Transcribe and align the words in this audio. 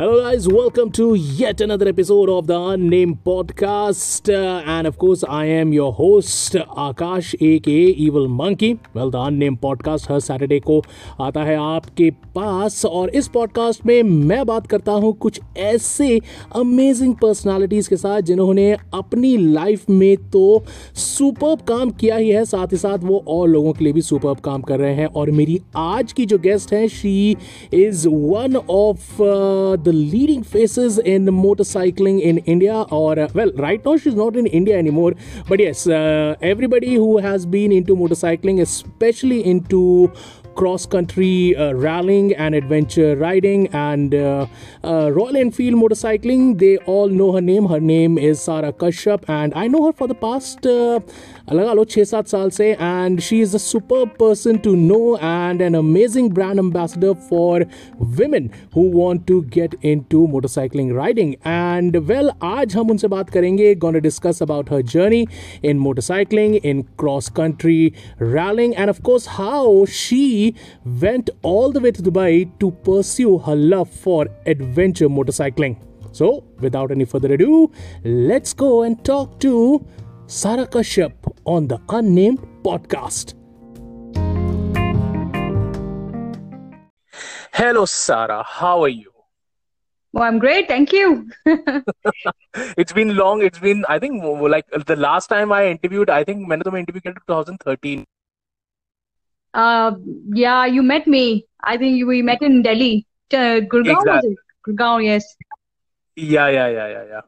Hello, 0.00 0.18
guys. 0.18 0.48
Welcome 0.48 0.92
to 0.92 1.14
yet 1.14 1.60
another 1.60 1.86
episode 1.86 2.30
of 2.30 2.46
the 2.46 2.58
Unnamed 2.58 3.22
Podcast. 3.22 4.30
Uh, 4.34 4.62
and 4.64 4.86
of 4.86 4.96
course, 4.96 5.22
I 5.22 5.44
am 5.44 5.74
your 5.74 5.92
host, 5.92 6.54
Akash, 6.54 7.34
aka 7.38 7.82
Evil 8.04 8.26
Monkey. 8.26 8.80
Well, 8.94 9.10
the 9.10 9.20
Unnamed 9.20 9.60
Podcast 9.60 10.08
हर 10.08 10.20
Saturday 10.20 10.60
को 10.60 10.82
आता 11.20 11.42
है 11.44 11.56
आपके 11.56 12.10
पास 12.34 12.84
और 12.86 13.10
इस 13.10 13.28
podcast 13.28 13.84
में 13.86 14.02
मैं 14.02 14.44
बात 14.46 14.66
करता 14.66 14.92
हूँ 15.02 15.12
कुछ 15.20 15.40
ऐसे 15.58 16.08
अमेजिंग 16.56 17.14
पर्सनालिटीज़ 17.22 17.88
के 17.90 17.96
साथ 17.96 18.20
जिन्होंने 18.30 18.70
अपनी 18.94 19.36
लाइफ 19.36 19.88
में 19.90 20.16
तो 20.30 20.64
सुपर 20.96 21.56
काम 21.68 21.90
किया 22.00 22.16
ही 22.16 22.30
है 22.30 22.44
साथ 22.44 22.72
ही 22.72 22.76
साथ 22.76 23.04
वो 23.04 23.22
और 23.28 23.48
लोगों 23.48 23.72
के 23.72 23.84
लिए 23.84 23.92
भी 23.92 24.02
सुपर 24.02 24.40
काम 24.44 24.62
कर 24.62 24.78
रहे 24.78 24.94
हैं 24.94 25.06
और 25.06 25.30
मेरी 25.40 25.60
आज 25.76 26.12
की 26.12 26.26
जो 26.26 26.38
गेस्ट 26.48 26.72
है 26.72 26.86
she 26.88 27.36
is 27.74 28.08
one 28.08 28.56
of 28.56 29.16
the 29.20 29.89
the 29.90 29.96
leading 30.16 30.42
faces 30.42 30.98
in 30.98 31.26
motorcycling 31.26 32.20
in 32.32 32.38
India. 32.56 32.82
Or, 32.90 33.18
uh, 33.18 33.28
well, 33.34 33.52
right 33.66 33.84
now 33.84 33.96
she's 33.96 34.14
not 34.14 34.36
in 34.36 34.46
India 34.46 34.76
anymore. 34.78 35.14
But 35.48 35.60
yes, 35.60 35.86
uh, 35.86 36.36
everybody 36.40 36.94
who 36.94 37.18
has 37.18 37.46
been 37.46 37.72
into 37.72 37.96
motorcycling, 37.96 38.60
especially 38.60 39.44
into 39.44 40.12
cross 40.54 40.84
country 40.84 41.56
uh, 41.56 41.72
rallying 41.72 42.34
and 42.34 42.54
adventure 42.54 43.16
riding 43.16 43.66
and 43.68 44.14
uh, 44.14 44.46
uh, 44.84 45.10
Royal 45.12 45.36
Enfield 45.36 45.76
motorcycling. 45.82 46.58
They 46.58 46.76
all 46.78 47.08
know 47.08 47.32
her 47.32 47.40
name. 47.40 47.66
Her 47.66 47.80
name 47.80 48.18
is 48.18 48.42
Sarah 48.42 48.72
Kashyap, 48.72 49.28
and 49.28 49.54
I 49.54 49.68
know 49.68 49.86
her 49.86 49.92
for 49.92 50.08
the 50.08 50.14
past 50.14 50.66
लगा 51.52 51.72
लो 51.72 51.84
छः 51.84 52.04
सात 52.04 52.28
साल 52.28 52.50
से 52.50 52.70
and 52.72 53.20
she 53.20 53.40
is 53.42 53.54
a 53.56 53.58
super 53.58 54.04
person 54.20 54.56
to 54.64 54.74
know 54.74 55.16
and 55.22 55.62
an 55.62 55.74
amazing 55.74 56.30
brand 56.32 56.58
ambassador 56.58 57.14
women 58.18 58.50
who 58.74 58.82
want 58.82 59.26
to 59.26 59.42
get 59.42 59.74
into 59.82 60.26
motorcycling 60.28 60.94
riding. 60.94 61.34
And 61.44 61.98
well 62.10 62.30
आज 62.42 62.76
हम 62.76 62.90
उनसे 62.90 63.08
बात 63.08 63.30
करेंगे 63.30 63.74
gonna 63.84 64.00
discuss 64.06 64.40
about 64.46 64.72
her 64.74 64.82
journey 64.94 65.20
in 65.62 65.78
motorcycling 65.86 66.56
in 66.72 66.82
cross 67.02 67.28
country 67.40 67.78
rallying 68.18 68.74
and 68.76 68.94
of 68.94 69.02
course 69.10 69.26
how 69.36 69.84
she 70.00 70.22
went 71.04 71.30
all 71.42 71.72
the 71.78 71.84
way 71.86 71.92
to 71.98 72.02
Dubai 72.10 72.32
to 72.64 72.72
pursue 72.88 73.38
her 73.46 73.56
love 73.56 73.88
for 74.08 74.26
adventure 74.46 75.08
motorcycling. 75.20 75.76
So 76.12 76.44
without 76.58 76.90
any 76.90 77.04
further 77.04 77.32
ado 77.34 77.70
let's 78.04 78.52
go 78.52 78.82
and 78.82 79.04
talk 79.04 79.38
to 79.46 79.56
Sarah 80.26 80.66
Kashyap 80.66 81.19
on 81.45 81.67
the 81.67 81.79
Unnamed 81.89 82.39
Podcast. 82.63 83.33
Hello, 87.53 87.85
Sara. 87.85 88.43
How 88.43 88.83
are 88.83 88.89
you? 88.89 89.11
Well, 90.11 90.23
I'm 90.23 90.39
great. 90.39 90.67
Thank 90.67 90.93
you. 90.93 91.29
it's 92.77 92.93
been 92.93 93.15
long. 93.15 93.41
It's 93.41 93.59
been, 93.59 93.85
I 93.89 93.99
think, 93.99 94.23
like 94.23 94.65
the 94.87 94.95
last 94.95 95.27
time 95.27 95.51
I 95.51 95.67
interviewed, 95.67 96.09
I 96.09 96.23
think, 96.23 96.47
मैंने 96.49 96.63
तुम्हें 96.63 96.83
interview 96.83 97.01
किया 97.01 97.13
2013. 97.13 98.05
Uh, 99.53 99.91
yeah, 100.33 100.65
you 100.65 100.83
met 100.83 101.07
me. 101.07 101.45
I 101.63 101.77
think 101.77 102.05
we 102.07 102.21
met 102.21 102.41
in 102.41 102.61
Delhi. 102.61 103.05
Uh, 103.33 103.61
Gurgaon, 103.73 103.97
exactly. 103.97 104.35
Gurgaon, 104.67 105.05
yes. 105.05 105.35
Yeah, 106.15 106.47
yeah, 106.47 106.67
yeah, 106.67 106.87
yeah, 106.87 107.03
yeah. 107.09 107.21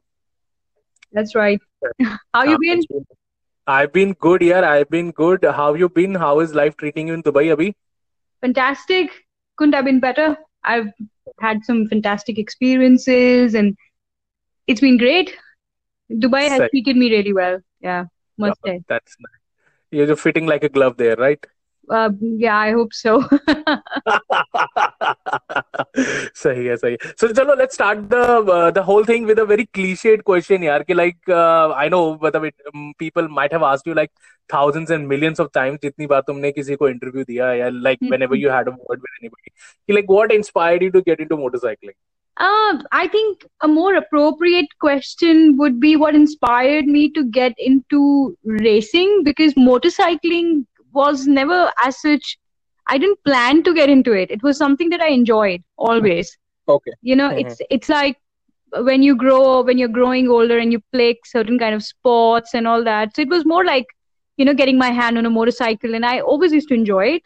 That's 1.13 1.35
right. 1.35 1.59
How 2.33 2.43
you 2.43 2.57
been? 2.59 2.81
I've 3.66 3.92
been 3.92 4.12
good, 4.14 4.42
yeah. 4.42 4.68
I've 4.68 4.90
been 4.90 5.10
good. 5.12 5.44
How 5.44 5.74
you 5.74 5.88
been? 5.88 6.14
How 6.14 6.40
is 6.40 6.54
life 6.54 6.76
treating 6.76 7.08
you 7.08 7.14
in 7.14 7.22
Dubai, 7.22 7.56
Abhi? 7.56 7.74
Fantastic. 8.40 9.10
Couldn't 9.56 9.74
have 9.74 9.84
been 9.84 10.00
better. 10.00 10.36
I've 10.64 10.88
had 11.40 11.64
some 11.64 11.86
fantastic 11.86 12.38
experiences, 12.38 13.54
and 13.54 13.76
it's 14.66 14.80
been 14.80 14.98
great. 14.98 15.36
Dubai 16.10 16.48
has 16.48 16.68
treated 16.70 16.96
me 16.96 17.10
really 17.10 17.32
well. 17.32 17.60
Yeah, 17.80 18.06
must 18.38 18.60
say. 18.64 18.80
That's 18.88 19.16
nice. 19.20 19.38
You're 19.90 20.16
fitting 20.16 20.46
like 20.46 20.64
a 20.64 20.68
glove 20.68 20.96
there, 20.96 21.16
right? 21.16 21.44
Uh, 21.91 22.09
yeah, 22.19 22.57
I 22.57 22.71
hope 22.71 22.93
so. 22.93 23.21
सही 26.35 26.65
है 26.65 26.75
सही 26.77 26.97
so 27.19 27.27
चलो 27.27 27.55
let's 27.59 27.77
start 27.79 28.09
the 28.09 28.23
uh, 28.55 28.71
the 28.71 28.83
whole 28.83 29.05
thing 29.09 29.25
with 29.29 29.39
a 29.39 29.45
very 29.51 29.65
cliched 29.77 30.23
question 30.29 30.63
यार 30.63 30.83
कि 30.89 30.93
like 30.95 31.31
uh, 31.37 31.71
I 31.83 31.87
know 31.93 32.01
मतलब 32.23 32.45
it, 32.49 32.55
um, 32.73 32.93
people 32.99 33.29
might 33.29 33.55
have 33.57 33.63
asked 33.69 33.87
you 33.91 33.95
like 34.01 34.11
thousands 34.55 34.91
and 34.97 35.07
millions 35.13 35.39
of 35.45 35.51
times 35.59 35.79
जितनी 35.83 36.07
बार 36.07 36.21
तुमने 36.27 36.51
किसी 36.59 36.75
को 36.75 36.89
interview 36.89 37.25
दिया 37.31 37.53
या 37.53 37.71
like 37.87 38.05
whenever 38.11 38.35
you 38.43 38.53
had 38.57 38.67
a 38.67 38.75
word 38.75 39.07
with 39.07 39.15
anybody 39.21 39.51
कि 39.89 39.97
like 39.99 40.13
what 40.17 40.37
inspired 40.39 40.87
you 40.87 40.91
to 40.99 41.01
get 41.09 41.25
into 41.27 41.41
motorcycling 41.45 41.97
uh, 42.37 42.83
I 42.91 43.07
think 43.07 43.45
a 43.61 43.67
more 43.67 43.95
appropriate 43.95 44.73
question 44.79 45.57
would 45.57 45.79
be 45.79 45.95
what 45.95 46.15
inspired 46.15 46.85
me 46.85 47.09
to 47.11 47.23
get 47.23 47.53
into 47.57 48.37
racing 48.43 49.23
because 49.23 49.53
motorcycling 49.53 50.65
was 50.92 51.26
never 51.26 51.70
as 51.84 52.00
such 52.00 52.38
I 52.86 52.98
didn't 52.98 53.22
plan 53.24 53.62
to 53.62 53.74
get 53.74 53.88
into 53.88 54.12
it. 54.12 54.30
It 54.30 54.42
was 54.42 54.56
something 54.58 54.90
that 54.90 55.00
I 55.00 55.08
enjoyed 55.08 55.62
always. 55.76 56.36
Okay. 56.68 56.92
You 57.00 57.16
know, 57.16 57.28
mm-hmm. 57.30 57.46
it's 57.46 57.60
it's 57.70 57.88
like 57.88 58.18
when 58.72 59.02
you 59.02 59.16
grow 59.16 59.62
when 59.62 59.78
you're 59.78 59.88
growing 59.88 60.28
older 60.28 60.58
and 60.58 60.72
you 60.72 60.80
play 60.92 61.18
certain 61.24 61.58
kind 61.58 61.74
of 61.74 61.82
sports 61.82 62.54
and 62.54 62.66
all 62.66 62.84
that. 62.84 63.14
So 63.16 63.22
it 63.22 63.28
was 63.28 63.44
more 63.44 63.64
like, 63.64 63.86
you 64.36 64.44
know, 64.44 64.54
getting 64.54 64.78
my 64.78 64.90
hand 64.90 65.18
on 65.18 65.26
a 65.26 65.30
motorcycle 65.30 65.94
and 65.94 66.04
I 66.04 66.20
always 66.20 66.52
used 66.52 66.68
to 66.68 66.74
enjoy 66.74 67.06
it. 67.14 67.22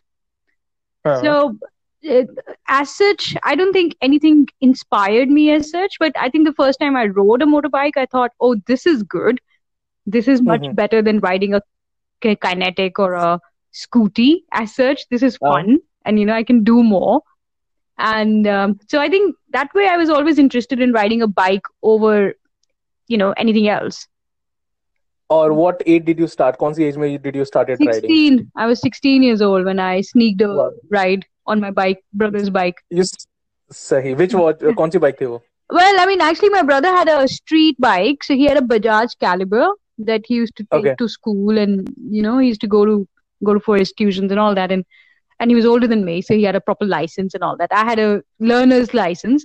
Uh-huh. 1.04 1.22
So 1.22 1.58
it, 2.02 2.28
as 2.68 2.94
such, 2.94 3.36
I 3.42 3.54
don't 3.54 3.72
think 3.72 3.96
anything 4.00 4.46
inspired 4.60 5.28
me 5.28 5.50
as 5.50 5.70
such, 5.70 5.96
but 5.98 6.12
I 6.18 6.28
think 6.28 6.46
the 6.46 6.54
first 6.54 6.78
time 6.80 6.96
I 6.96 7.06
rode 7.06 7.42
a 7.42 7.46
motorbike, 7.46 7.96
I 7.96 8.06
thought, 8.06 8.32
oh, 8.40 8.56
this 8.66 8.86
is 8.86 9.02
good. 9.02 9.40
This 10.04 10.28
is 10.28 10.42
much 10.42 10.60
mm-hmm. 10.60 10.74
better 10.74 11.02
than 11.02 11.20
riding 11.20 11.54
a 11.54 11.62
kinetic 12.20 12.98
or 12.98 13.14
a 13.14 13.40
scooty 13.76 14.42
as 14.52 14.74
such. 14.74 15.08
This 15.08 15.22
is 15.22 15.36
fun, 15.36 15.78
and 16.04 16.18
you 16.18 16.26
know 16.26 16.34
I 16.34 16.42
can 16.42 16.64
do 16.64 16.82
more. 16.82 17.22
And 17.98 18.46
um, 18.46 18.78
so 18.88 19.00
I 19.00 19.08
think 19.08 19.36
that 19.50 19.72
way 19.74 19.88
I 19.88 19.96
was 19.96 20.10
always 20.10 20.38
interested 20.38 20.80
in 20.80 20.92
riding 20.92 21.22
a 21.22 21.26
bike 21.26 21.62
over, 21.82 22.34
you 23.08 23.16
know, 23.16 23.32
anything 23.32 23.68
else. 23.68 24.06
Or 25.28 25.52
what 25.52 25.82
age 25.86 26.04
did 26.04 26.18
you 26.18 26.28
start? 26.28 26.58
Kaun 26.58 26.78
age 26.80 26.96
mein 26.96 27.20
did 27.20 27.34
you 27.34 27.44
started 27.44 27.78
16. 27.78 28.02
riding? 28.02 28.52
I 28.56 28.66
was 28.66 28.80
16 28.80 29.22
years 29.22 29.42
old 29.42 29.64
when 29.64 29.80
I 29.80 30.02
sneaked 30.02 30.42
a 30.42 30.48
wow. 30.48 30.70
ride 30.90 31.24
on 31.46 31.60
my 31.60 31.70
bike, 31.70 32.04
brother's 32.12 32.50
bike. 32.50 32.76
You 32.90 33.04
sahi. 33.72 34.16
Which 34.16 34.34
was 34.34 35.00
bike 35.06 35.18
thi 35.18 35.26
wo? 35.26 35.42
Well, 35.70 36.00
I 36.00 36.06
mean, 36.06 36.20
actually, 36.20 36.50
my 36.50 36.62
brother 36.62 36.88
had 36.88 37.08
a 37.08 37.26
street 37.26 37.76
bike, 37.80 38.22
so 38.22 38.34
he 38.34 38.44
had 38.44 38.56
a 38.56 38.60
Bajaj 38.60 39.18
Caliber 39.18 39.66
that 39.98 40.22
he 40.26 40.34
used 40.34 40.56
to 40.56 40.64
take 40.64 40.80
okay. 40.80 40.94
to 40.96 41.08
school, 41.08 41.58
and 41.58 41.92
you 42.08 42.22
know, 42.22 42.38
he 42.38 42.48
used 42.48 42.60
to 42.60 42.68
go 42.68 42.84
to 42.84 43.08
go 43.44 43.58
for 43.58 43.76
his 43.76 43.92
tuitions 43.92 44.30
and 44.30 44.40
all 44.40 44.54
that. 44.54 44.72
And 44.72 44.84
and 45.38 45.50
he 45.50 45.54
was 45.54 45.66
older 45.66 45.86
than 45.86 46.04
me, 46.04 46.22
so 46.22 46.34
he 46.34 46.44
had 46.44 46.56
a 46.56 46.60
proper 46.60 46.86
license 46.86 47.34
and 47.34 47.42
all 47.42 47.56
that. 47.58 47.70
I 47.70 47.84
had 47.84 47.98
a 47.98 48.22
learner's 48.40 48.94
license, 48.94 49.44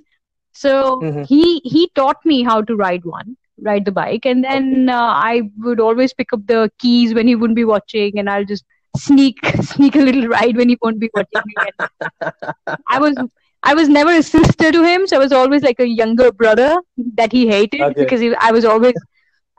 so 0.53 1.01
mm-hmm. 1.01 1.23
he 1.23 1.59
he 1.65 1.91
taught 1.95 2.25
me 2.25 2.43
how 2.43 2.61
to 2.61 2.75
ride 2.75 3.03
one, 3.03 3.35
ride 3.61 3.85
the 3.85 3.91
bike, 3.91 4.25
and 4.25 4.43
then 4.43 4.89
uh, 4.89 4.97
I 4.97 5.49
would 5.57 5.79
always 5.79 6.13
pick 6.13 6.31
up 6.33 6.45
the 6.47 6.71
keys 6.79 7.13
when 7.13 7.27
he 7.27 7.35
wouldn't 7.35 7.57
be 7.57 7.65
watching, 7.65 8.19
and 8.19 8.29
I'll 8.29 8.45
just 8.45 8.63
sneak 8.95 9.37
sneak 9.61 9.95
a 9.95 9.99
little 9.99 10.27
ride 10.27 10.55
when 10.55 10.69
he 10.69 10.77
won't 10.81 10.99
be 10.99 11.09
watching 11.13 11.41
me. 11.45 11.55
And 11.57 12.81
I 12.87 12.99
was 12.99 13.15
I 13.63 13.73
was 13.73 13.89
never 13.89 14.11
a 14.11 14.23
sister 14.23 14.71
to 14.71 14.83
him, 14.83 15.07
so 15.07 15.17
I 15.17 15.19
was 15.19 15.31
always 15.31 15.61
like 15.61 15.79
a 15.79 15.87
younger 15.87 16.31
brother 16.31 16.77
that 17.15 17.31
he 17.31 17.47
hated 17.47 17.81
okay. 17.81 18.01
because 18.01 18.19
he, 18.19 18.33
I 18.35 18.51
was 18.51 18.65
always 18.65 18.95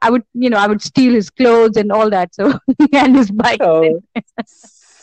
I 0.03 0.11
would, 0.11 0.25
you 0.35 0.51
know, 0.51 0.59
I 0.59 0.67
would 0.67 0.83
steal 0.83 1.15
his 1.15 1.31
clothes 1.31 1.77
and 1.77 1.93
all 1.93 2.11
that. 2.11 2.35
So 2.35 2.59
and 2.93 3.17
his 3.17 3.31
bike. 3.31 3.61
Oh, 3.63 4.01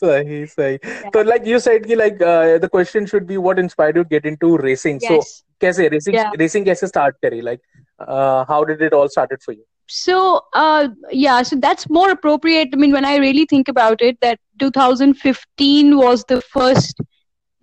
sahi, 0.02 0.44
sahi. 0.56 0.80
Yeah. 0.84 1.10
So 1.14 1.22
like 1.22 1.46
you 1.46 1.60
said, 1.60 1.90
like 1.90 2.22
uh, 2.22 2.58
the 2.58 2.70
question 2.70 3.06
should 3.06 3.26
be 3.26 3.38
what 3.38 3.60
inspired 3.60 3.96
you 3.96 4.04
to 4.04 4.10
get 4.10 4.26
into 4.26 4.58
racing. 4.58 5.00
Yes. 5.02 5.10
So, 5.10 5.66
kaise 5.66 5.92
racing? 5.92 6.14
Yeah. 6.14 6.32
Racing 6.38 6.66
kaise 6.66 6.88
start 6.88 7.16
kari? 7.22 7.42
Like, 7.42 7.62
uh, 8.00 8.46
how 8.46 8.64
did 8.64 8.82
it 8.82 8.94
all 8.94 9.10
started 9.10 9.42
for 9.42 9.54
you? 9.54 9.64
So, 9.88 10.42
uh, 10.54 10.90
yeah, 11.10 11.42
so 11.42 11.56
that's 11.56 11.90
more 11.90 12.12
appropriate. 12.12 12.70
I 12.74 12.76
mean, 12.76 12.92
when 12.92 13.06
I 13.06 13.16
really 13.16 13.46
think 13.46 13.68
about 13.68 14.02
it, 14.02 14.20
that 14.22 14.40
2015 14.60 15.98
was 15.98 16.24
the 16.26 16.42
first 16.42 17.02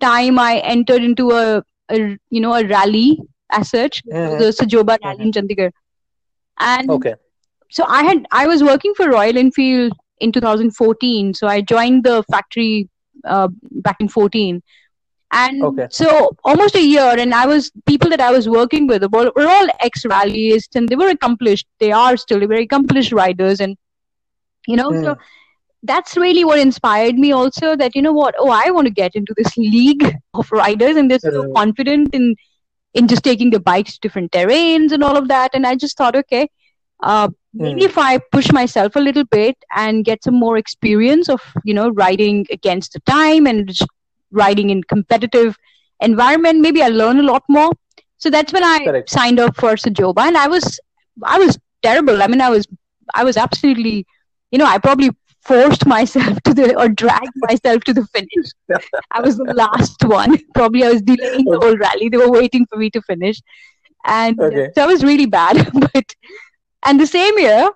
time 0.01 0.37
I 0.37 0.57
entered 0.57 1.03
into 1.03 1.31
a, 1.31 1.63
a 1.89 2.17
you 2.29 2.41
know, 2.41 2.53
a 2.53 2.67
rally 2.67 3.19
as 3.51 3.69
such, 3.69 4.03
mm-hmm. 4.03 4.39
the 4.39 4.49
Sajoba 4.49 4.97
rally 5.03 5.19
mm-hmm. 5.19 5.21
in 5.21 5.31
Chandigarh. 5.31 5.71
And 6.59 6.89
okay 6.89 7.13
so 7.69 7.85
I 7.87 8.03
had 8.03 8.25
I 8.31 8.47
was 8.47 8.63
working 8.63 8.93
for 8.95 9.09
Royal 9.09 9.37
Enfield 9.37 9.93
in 10.19 10.31
2014. 10.31 11.33
So 11.33 11.47
I 11.47 11.61
joined 11.61 12.03
the 12.03 12.23
factory 12.31 12.89
uh, 13.25 13.49
back 13.71 13.97
in 13.99 14.07
14, 14.07 14.61
and 15.31 15.63
okay. 15.63 15.87
so 15.91 16.31
almost 16.43 16.75
a 16.75 16.81
year. 16.81 17.15
And 17.17 17.33
I 17.33 17.45
was 17.45 17.71
people 17.85 18.09
that 18.09 18.21
I 18.21 18.31
was 18.31 18.47
working 18.47 18.87
with 18.87 19.03
were, 19.11 19.31
were 19.35 19.47
all 19.47 19.67
ex 19.81 20.03
rallyists, 20.03 20.75
and 20.75 20.87
they 20.87 20.95
were 20.95 21.09
accomplished. 21.09 21.67
They 21.79 21.91
are 21.91 22.17
still 22.17 22.39
very 22.47 22.63
accomplished 22.63 23.11
riders, 23.11 23.59
and 23.59 23.77
you 24.67 24.75
know 24.75 24.89
mm. 24.89 25.03
so. 25.03 25.17
That's 25.83 26.17
really 26.17 26.43
what 26.43 26.59
inspired 26.59 27.19
me. 27.19 27.31
Also, 27.31 27.75
that 27.75 27.95
you 27.95 28.01
know 28.01 28.11
what? 28.11 28.33
Oh, 28.39 28.49
I 28.49 28.71
want 28.71 28.87
to 28.87 28.93
get 28.93 29.15
into 29.15 29.33
this 29.37 29.55
league 29.57 30.03
of 30.33 30.51
riders, 30.51 30.97
and 30.97 31.09
they're 31.09 31.19
so 31.19 31.53
confident 31.53 32.15
in 32.15 32.35
in 32.93 33.07
just 33.07 33.23
taking 33.23 33.51
the 33.51 33.59
bikes 33.59 33.93
to 33.93 33.99
different 34.01 34.31
terrains 34.31 34.91
and 34.91 35.03
all 35.03 35.15
of 35.15 35.27
that. 35.27 35.51
And 35.53 35.67
I 35.67 35.75
just 35.75 35.95
thought, 35.97 36.15
okay, 36.15 36.49
uh, 37.01 37.29
maybe 37.53 37.81
mm. 37.81 37.85
if 37.85 37.97
I 37.97 38.17
push 38.31 38.51
myself 38.51 38.95
a 38.95 38.99
little 38.99 39.25
bit 39.25 39.55
and 39.75 40.05
get 40.05 40.23
some 40.23 40.35
more 40.35 40.57
experience 40.57 41.29
of, 41.29 41.41
you 41.63 41.73
know, 41.73 41.89
riding 41.89 42.45
against 42.51 42.93
the 42.93 42.99
time 43.01 43.45
and 43.45 43.67
just 43.67 43.87
riding 44.31 44.69
in 44.69 44.83
competitive 44.83 45.55
environment, 46.01 46.59
maybe 46.59 46.81
I'll 46.81 46.91
learn 46.91 47.19
a 47.19 47.23
lot 47.23 47.43
more. 47.47 47.71
So 48.17 48.29
that's 48.29 48.51
when 48.51 48.63
I 48.63 48.83
Correct. 48.83 49.09
signed 49.09 49.39
up 49.39 49.55
for 49.55 49.75
Sajoba, 49.75 50.21
and 50.21 50.37
I 50.37 50.47
was 50.47 50.79
I 51.23 51.37
was 51.37 51.57
terrible. 51.83 52.23
I 52.23 52.27
mean, 52.27 52.41
I 52.41 52.49
was 52.49 52.67
I 53.13 53.23
was 53.23 53.37
absolutely, 53.37 54.05
you 54.51 54.57
know, 54.57 54.65
I 54.65 54.79
probably 54.79 55.11
forced 55.41 55.85
myself 55.95 56.41
to 56.43 56.53
the 56.53 56.75
or 56.79 56.89
dragged 56.89 57.33
myself 57.35 57.83
to 57.83 57.93
the 57.93 58.05
finish. 58.07 58.51
I 59.11 59.21
was 59.21 59.37
the 59.37 59.53
last 59.53 60.03
one. 60.03 60.37
Probably 60.55 60.83
I 60.83 60.91
was 60.91 61.01
delaying 61.01 61.45
the 61.45 61.59
whole 61.59 61.77
rally. 61.77 62.09
They 62.09 62.17
were 62.17 62.31
waiting 62.31 62.65
for 62.65 62.77
me 62.77 62.89
to 62.91 63.01
finish, 63.03 63.39
and 64.05 64.39
okay. 64.39 64.69
so 64.73 64.83
I 64.83 64.87
was 64.87 65.03
really 65.03 65.27
bad. 65.27 65.69
but 65.93 66.15
and 66.87 66.99
the 66.99 67.07
same 67.07 67.37
year, 67.37 67.69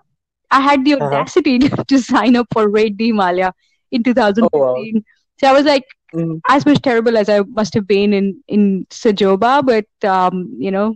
I 0.49 0.61
had 0.61 0.83
the 0.85 0.95
uh-huh. 0.95 1.05
audacity 1.05 1.55
uh-huh. 1.65 1.83
to, 1.87 1.99
sign 2.01 2.35
up 2.35 2.47
for 2.53 2.69
Raid 2.69 2.97
the 2.97 3.07
Himalaya 3.07 3.53
in 3.91 4.03
2015. 4.03 4.49
Oh, 4.53 4.73
wow. 4.73 5.01
So 5.39 5.47
I 5.47 5.53
was 5.53 5.65
like, 5.65 5.85
mm. 6.13 6.39
as 6.47 6.65
much 6.65 6.81
terrible 6.81 7.17
as 7.17 7.29
I 7.29 7.41
must 7.41 7.73
have 7.73 7.87
been 7.87 8.13
in 8.13 8.43
in 8.47 8.85
Sajoba, 8.89 9.65
but 9.65 10.09
um, 10.09 10.55
you 10.57 10.71
know, 10.71 10.95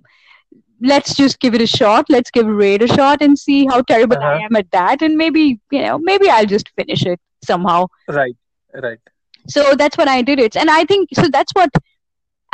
let's 0.81 1.15
just 1.15 1.39
give 1.39 1.55
it 1.55 1.61
a 1.61 1.67
shot. 1.67 2.05
Let's 2.09 2.31
give 2.31 2.45
Raid 2.45 2.83
a 2.83 2.87
shot 2.87 3.21
and 3.21 3.37
see 3.37 3.65
how 3.65 3.81
terrible 3.81 4.17
uh-huh. 4.17 4.27
I 4.27 4.39
am 4.41 4.55
at 4.55 4.69
that, 4.71 5.01
and 5.01 5.17
maybe 5.17 5.59
you 5.71 5.81
know, 5.81 5.97
maybe 5.97 6.29
I'll 6.29 6.45
just 6.45 6.69
finish 6.77 7.05
it 7.05 7.19
somehow. 7.43 7.87
Right, 8.07 8.37
right. 8.73 8.99
So 9.47 9.73
that's 9.75 9.97
what 9.97 10.07
I 10.07 10.21
did 10.21 10.39
it, 10.39 10.55
and 10.55 10.69
I 10.69 10.85
think 10.85 11.09
so. 11.13 11.27
That's 11.27 11.53
what. 11.53 11.69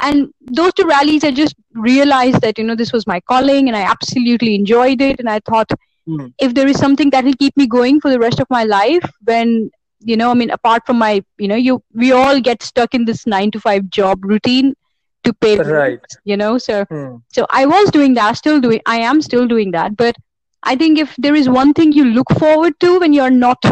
And 0.02 0.34
those 0.42 0.74
two 0.74 0.86
rallies, 0.86 1.24
I 1.24 1.32
just 1.32 1.56
realized 1.74 2.42
that 2.42 2.58
you 2.58 2.64
know 2.64 2.76
this 2.76 2.92
was 2.92 3.06
my 3.08 3.20
calling, 3.22 3.68
and 3.68 3.78
I 3.78 3.82
absolutely 3.82 4.56
enjoyed 4.56 5.02
it. 5.02 5.20
And 5.20 5.30
I 5.30 5.40
thought, 5.40 5.70
mm. 6.08 6.34
if 6.40 6.54
there 6.54 6.68
is 6.68 6.78
something 6.78 7.10
that 7.12 7.24
will 7.24 7.40
keep 7.40 7.56
me 7.56 7.68
going 7.68 8.02
for 8.02 8.10
the 8.10 8.20
rest 8.20 8.40
of 8.40 8.48
my 8.50 8.64
life, 8.64 9.10
when 9.24 9.70
you 10.04 10.18
know, 10.18 10.32
I 10.32 10.34
mean, 10.34 10.50
apart 10.50 10.86
from 10.86 10.98
my, 10.98 11.24
you 11.38 11.48
know, 11.48 11.56
you 11.56 11.84
we 11.94 12.12
all 12.12 12.40
get 12.40 12.64
stuck 12.64 12.94
in 12.94 13.06
this 13.06 13.28
nine 13.28 13.52
to 13.52 13.60
five 13.60 13.90
job 13.90 14.26
routine 14.26 14.76
to 15.24 15.34
pay 15.34 15.58
right 15.58 16.00
you 16.24 16.36
know 16.36 16.58
so 16.58 16.84
hmm. 16.86 17.16
so 17.32 17.46
i 17.52 17.66
was 17.66 17.92
doing 17.92 18.14
that 18.16 18.38
still 18.38 18.60
doing 18.60 18.82
i 18.86 18.98
am 19.00 19.22
still 19.22 19.48
doing 19.48 19.72
that 19.72 19.96
but 19.96 20.16
i 20.64 20.76
think 20.76 20.98
if 20.98 21.16
there 21.18 21.36
is 21.36 21.48
one 21.48 21.74
thing 21.74 21.92
you 21.92 22.06
look 22.06 22.30
forward 22.40 22.74
to 22.80 23.00
when 23.00 23.14
you're 23.14 23.30
not 23.30 23.64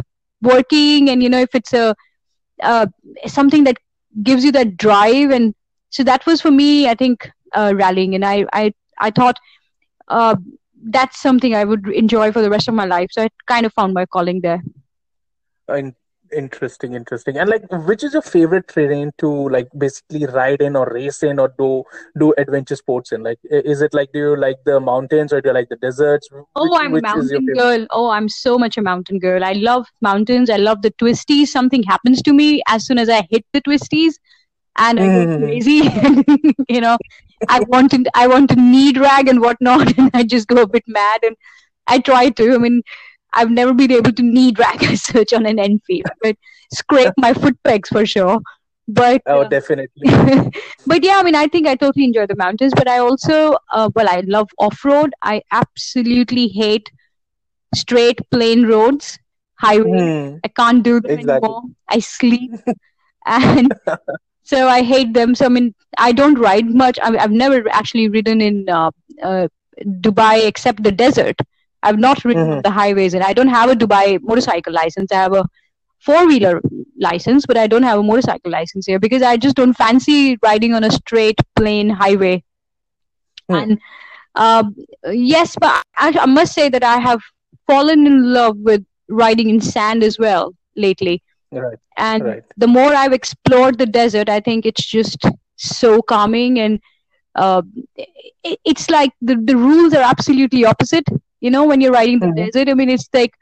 working 0.41 1.09
and 1.09 1.23
you 1.23 1.29
know 1.29 1.39
if 1.39 1.55
it's 1.55 1.73
a 1.73 1.95
uh, 2.61 2.85
something 3.25 3.63
that 3.63 3.77
gives 4.23 4.43
you 4.43 4.51
that 4.51 4.75
drive 4.77 5.31
and 5.31 5.55
so 5.89 6.03
that 6.03 6.25
was 6.25 6.41
for 6.41 6.51
me 6.51 6.87
i 6.87 6.93
think 6.95 7.29
uh, 7.55 7.73
rallying. 7.75 8.15
And 8.15 8.25
i 8.25 8.45
i 8.53 8.73
i 8.99 9.09
thought 9.11 9.37
uh, 10.07 10.35
that's 10.91 11.21
something 11.21 11.55
i 11.55 11.63
would 11.63 11.87
enjoy 11.89 12.31
for 12.31 12.41
the 12.41 12.49
rest 12.49 12.67
of 12.67 12.73
my 12.73 12.85
life. 12.85 13.09
So 13.11 13.23
i 13.23 13.29
kind 13.47 13.65
of 13.65 13.73
found 13.73 13.93
my 13.93 14.05
calling 14.05 14.41
there. 14.41 14.61
And 15.67 15.93
interesting 16.31 16.93
interesting. 16.93 17.37
And 17.37 17.49
like 17.49 17.63
which 17.87 18.03
is 18.03 18.13
your 18.13 18.21
favorite 18.21 18.67
terrain 18.67 19.11
to 19.17 19.49
like 19.49 19.67
basically 19.77 20.25
ride 20.25 20.61
in 20.61 20.75
or 20.75 20.87
race 20.91 21.23
in 21.23 21.39
or 21.39 21.53
do 21.57 21.83
do 22.17 22.33
adventure 22.37 22.75
sports 22.75 23.11
in? 23.11 23.23
Like 23.23 23.39
is 23.49 23.81
it 23.81 23.93
like 23.93 24.11
do 24.13 24.19
you 24.19 24.35
like 24.37 24.57
the 24.65 24.79
mountains 24.79 25.33
or 25.33 25.41
do 25.41 25.49
you 25.49 25.53
like 25.53 25.69
the 25.69 25.75
deserts? 25.77 26.29
Oh 26.55 26.77
i'm 26.77 26.95
a 26.95 27.01
mountain 27.01 27.47
girl. 27.55 27.87
Oh 27.91 28.09
i'm 28.09 28.29
so 28.29 28.57
much 28.57 28.77
a 28.77 28.81
mountain 28.81 29.19
girl. 29.19 29.43
I 29.43 29.53
love 29.53 29.87
mountains. 30.01 30.49
I 30.49 30.57
love 30.57 30.81
the 30.81 30.91
twisties. 30.91 31.47
Something 31.47 31.83
happens 31.83 32.21
to 32.23 32.33
me 32.33 32.61
as 32.67 32.85
soon 32.85 32.97
as 32.99 33.09
i 33.09 33.25
hit 33.29 33.45
the 33.53 33.61
twisties 33.61 34.13
and 34.79 34.99
i 34.99 35.05
get 35.05 35.27
mm. 35.27 35.37
crazy 35.43 36.53
you 36.69 36.81
know 36.81 36.97
i 37.49 37.59
want 37.67 37.91
to 37.91 38.03
i 38.15 38.27
want 38.27 38.49
to 38.49 38.55
knee 38.55 38.91
drag 38.91 39.27
and 39.27 39.41
whatnot 39.41 39.97
and 39.97 40.11
i 40.13 40.23
just 40.23 40.47
go 40.47 40.61
a 40.61 40.67
bit 40.67 40.83
mad 40.87 41.19
and 41.23 41.35
i 41.87 41.99
try 41.99 42.29
to 42.29 42.53
i 42.55 42.57
mean 42.57 42.81
I've 43.33 43.51
never 43.51 43.73
been 43.73 43.91
able 43.91 44.11
to 44.11 44.23
knee 44.23 44.51
drag 44.51 44.83
as 44.91 45.03
such 45.03 45.33
on 45.33 45.45
an 45.45 45.59
Enfield, 45.59 46.07
but 46.21 46.35
scrape 46.73 47.13
my 47.17 47.33
foot 47.33 47.57
pegs 47.63 47.89
for 47.89 48.05
sure. 48.05 48.39
But 48.87 49.21
oh, 49.27 49.41
uh, 49.41 49.47
definitely. 49.47 50.09
but 50.87 51.03
yeah, 51.03 51.17
I 51.17 51.23
mean, 51.23 51.35
I 51.35 51.45
think 51.47 51.67
I 51.67 51.75
totally 51.75 52.05
enjoy 52.05 52.25
the 52.25 52.35
mountains. 52.35 52.73
But 52.75 52.87
I 52.87 52.97
also, 52.97 53.55
uh, 53.71 53.89
well, 53.93 54.07
I 54.09 54.21
love 54.21 54.49
off 54.57 54.83
road. 54.83 55.13
I 55.21 55.43
absolutely 55.51 56.47
hate 56.47 56.91
straight 57.75 58.19
plain 58.31 58.65
roads, 58.65 59.19
highway. 59.59 59.99
Mm, 59.99 60.39
I 60.43 60.47
can't 60.47 60.81
do 60.81 60.99
them 60.99 61.19
exactly. 61.19 61.49
anymore. 61.49 61.63
I 61.87 61.99
sleep, 61.99 62.51
and 63.27 63.71
so 64.49 64.67
I 64.67 64.81
hate 64.81 65.13
them. 65.13 65.35
So 65.35 65.45
I 65.45 65.49
mean, 65.49 65.73
I 65.97 66.11
don't 66.11 66.39
ride 66.39 66.69
much. 66.83 66.97
I, 67.07 67.15
have 67.21 67.31
never 67.31 67.57
actually 67.69 68.09
ridden 68.09 68.41
in 68.41 68.67
uh, 68.67 68.91
uh, 69.21 69.47
Dubai 70.05 70.47
except 70.47 70.83
the 70.83 70.91
desert. 70.91 71.39
I've 71.83 71.99
not 71.99 72.25
ridden 72.25 72.47
mm-hmm. 72.47 72.61
the 72.61 72.71
highways, 72.71 73.13
and 73.13 73.23
I 73.23 73.33
don't 73.33 73.53
have 73.59 73.69
a 73.69 73.75
Dubai 73.75 74.19
motorcycle 74.21 74.73
license. 74.73 75.11
I 75.11 75.17
have 75.17 75.35
a 75.41 75.45
four 75.99 76.25
wheeler 76.25 76.61
license, 76.97 77.45
but 77.45 77.57
I 77.57 77.67
don't 77.67 77.83
have 77.83 77.99
a 77.99 78.03
motorcycle 78.03 78.51
license 78.51 78.87
here 78.87 78.99
because 78.99 79.21
I 79.21 79.37
just 79.37 79.55
don't 79.55 79.73
fancy 79.73 80.37
riding 80.41 80.73
on 80.73 80.83
a 80.83 80.91
straight, 80.91 81.39
plain 81.55 81.89
highway. 81.89 82.43
Mm. 83.51 83.61
And 83.61 83.79
um, 84.35 84.75
yes, 85.11 85.55
but 85.59 85.83
I, 85.95 86.17
I, 86.19 86.25
must 86.25 86.53
say 86.53 86.69
that 86.69 86.83
I 86.83 86.97
have 86.99 87.21
fallen 87.67 88.07
in 88.07 88.33
love 88.33 88.57
with 88.57 88.85
riding 89.09 89.49
in 89.49 89.61
sand 89.61 90.03
as 90.03 90.17
well 90.17 90.53
lately. 90.75 91.21
Right. 91.51 91.77
And 91.97 92.23
right. 92.23 92.43
the 92.57 92.67
more 92.67 92.93
I've 92.93 93.13
explored 93.13 93.77
the 93.77 93.85
desert, 93.85 94.29
I 94.29 94.39
think 94.39 94.65
it's 94.65 94.85
just 94.85 95.25
so 95.55 96.01
calming 96.01 96.59
and 96.59 96.79
uh, 97.35 97.61
it, 97.95 98.59
it's 98.65 98.89
like 98.89 99.11
the, 99.21 99.35
the 99.35 99.55
rules 99.55 99.93
are 99.93 100.03
absolutely 100.03 100.65
opposite 100.65 101.05
you 101.41 101.49
know 101.49 101.65
when 101.65 101.81
you're 101.81 101.91
riding 101.91 102.19
the 102.19 102.27
mm-hmm. 102.27 102.45
desert 102.45 102.69
i 102.69 102.73
mean 102.73 102.89
it's 102.89 103.09
like 103.13 103.33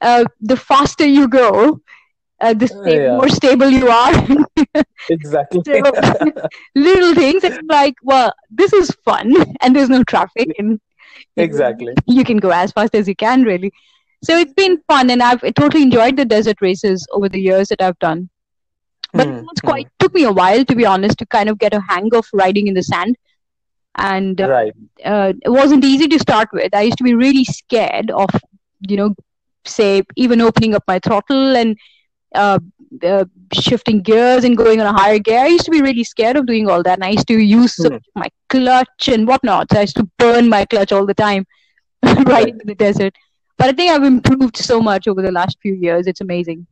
uh, 0.00 0.24
the 0.40 0.56
faster 0.56 1.06
you 1.06 1.26
go 1.28 1.80
uh, 2.40 2.52
the 2.52 2.68
sta- 2.68 2.90
yeah. 2.90 3.16
more 3.16 3.28
stable 3.28 3.70
you 3.70 3.88
are 3.88 4.12
exactly 5.08 5.62
so, 5.66 5.92
little 6.74 7.14
things 7.14 7.42
it's 7.44 7.58
like 7.68 7.94
well 8.02 8.32
this 8.50 8.72
is 8.72 8.90
fun 9.04 9.34
and 9.62 9.74
there's 9.74 9.88
no 9.88 10.04
traffic 10.04 10.48
and 10.58 10.80
exactly 11.36 11.94
you 12.06 12.24
can 12.24 12.36
go 12.36 12.50
as 12.50 12.72
fast 12.72 12.94
as 12.94 13.08
you 13.08 13.16
can 13.16 13.42
really 13.42 13.72
so 14.22 14.36
it's 14.36 14.52
been 14.54 14.78
fun 14.88 15.10
and 15.10 15.22
i've 15.22 15.40
totally 15.54 15.82
enjoyed 15.82 16.16
the 16.16 16.24
desert 16.24 16.56
races 16.60 17.06
over 17.12 17.28
the 17.28 17.40
years 17.40 17.68
that 17.68 17.82
i've 17.82 17.98
done. 17.98 18.28
But 19.12 19.28
mm, 19.28 19.46
quite 19.64 19.86
mm. 19.86 19.90
took 19.98 20.14
me 20.14 20.24
a 20.24 20.32
while 20.32 20.64
to 20.64 20.76
be 20.76 20.84
honest 20.84 21.18
to 21.18 21.26
kind 21.26 21.48
of 21.48 21.58
get 21.58 21.74
a 21.74 21.80
hang 21.88 22.14
of 22.14 22.26
riding 22.32 22.66
in 22.66 22.74
the 22.74 22.82
sand. 22.82 23.16
And 23.96 24.40
uh, 24.40 24.48
right. 24.48 24.72
uh, 25.04 25.32
it 25.42 25.48
wasn't 25.48 25.84
easy 25.84 26.06
to 26.08 26.18
start 26.18 26.48
with. 26.52 26.74
I 26.74 26.82
used 26.82 26.98
to 26.98 27.04
be 27.04 27.14
really 27.14 27.44
scared 27.44 28.10
of 28.10 28.28
you 28.80 28.96
know 28.96 29.14
say 29.64 30.02
even 30.16 30.40
opening 30.40 30.74
up 30.74 30.84
my 30.86 30.98
throttle 30.98 31.56
and 31.56 31.78
uh, 32.34 32.58
uh, 33.02 33.24
shifting 33.52 34.02
gears 34.02 34.44
and 34.44 34.56
going 34.56 34.80
on 34.80 34.86
a 34.86 34.98
higher 34.98 35.18
gear. 35.18 35.40
I 35.40 35.46
used 35.46 35.64
to 35.64 35.70
be 35.70 35.80
really 35.80 36.04
scared 36.04 36.36
of 36.36 36.46
doing 36.46 36.68
all 36.68 36.82
that. 36.82 36.98
And 36.98 37.04
i 37.04 37.10
used 37.10 37.28
to 37.28 37.38
use 37.38 37.76
mm. 37.76 38.00
my 38.14 38.28
clutch 38.48 39.08
and 39.08 39.26
whatnot. 39.26 39.68
So 39.72 39.78
i 39.78 39.82
used 39.82 39.96
to 39.96 40.08
burn 40.18 40.48
my 40.48 40.64
clutch 40.66 40.92
all 40.92 41.06
the 41.06 41.14
time 41.14 41.46
right 42.26 42.48
in 42.48 42.60
the 42.64 42.74
desert 42.74 43.14
but 43.58 43.68
i 43.68 43.72
think 43.72 43.90
i've 43.90 44.04
improved 44.04 44.56
so 44.56 44.80
much 44.80 45.08
over 45.08 45.22
the 45.22 45.32
last 45.32 45.58
few 45.60 45.74
years 45.74 46.06
it's 46.06 46.20
amazing 46.20 46.66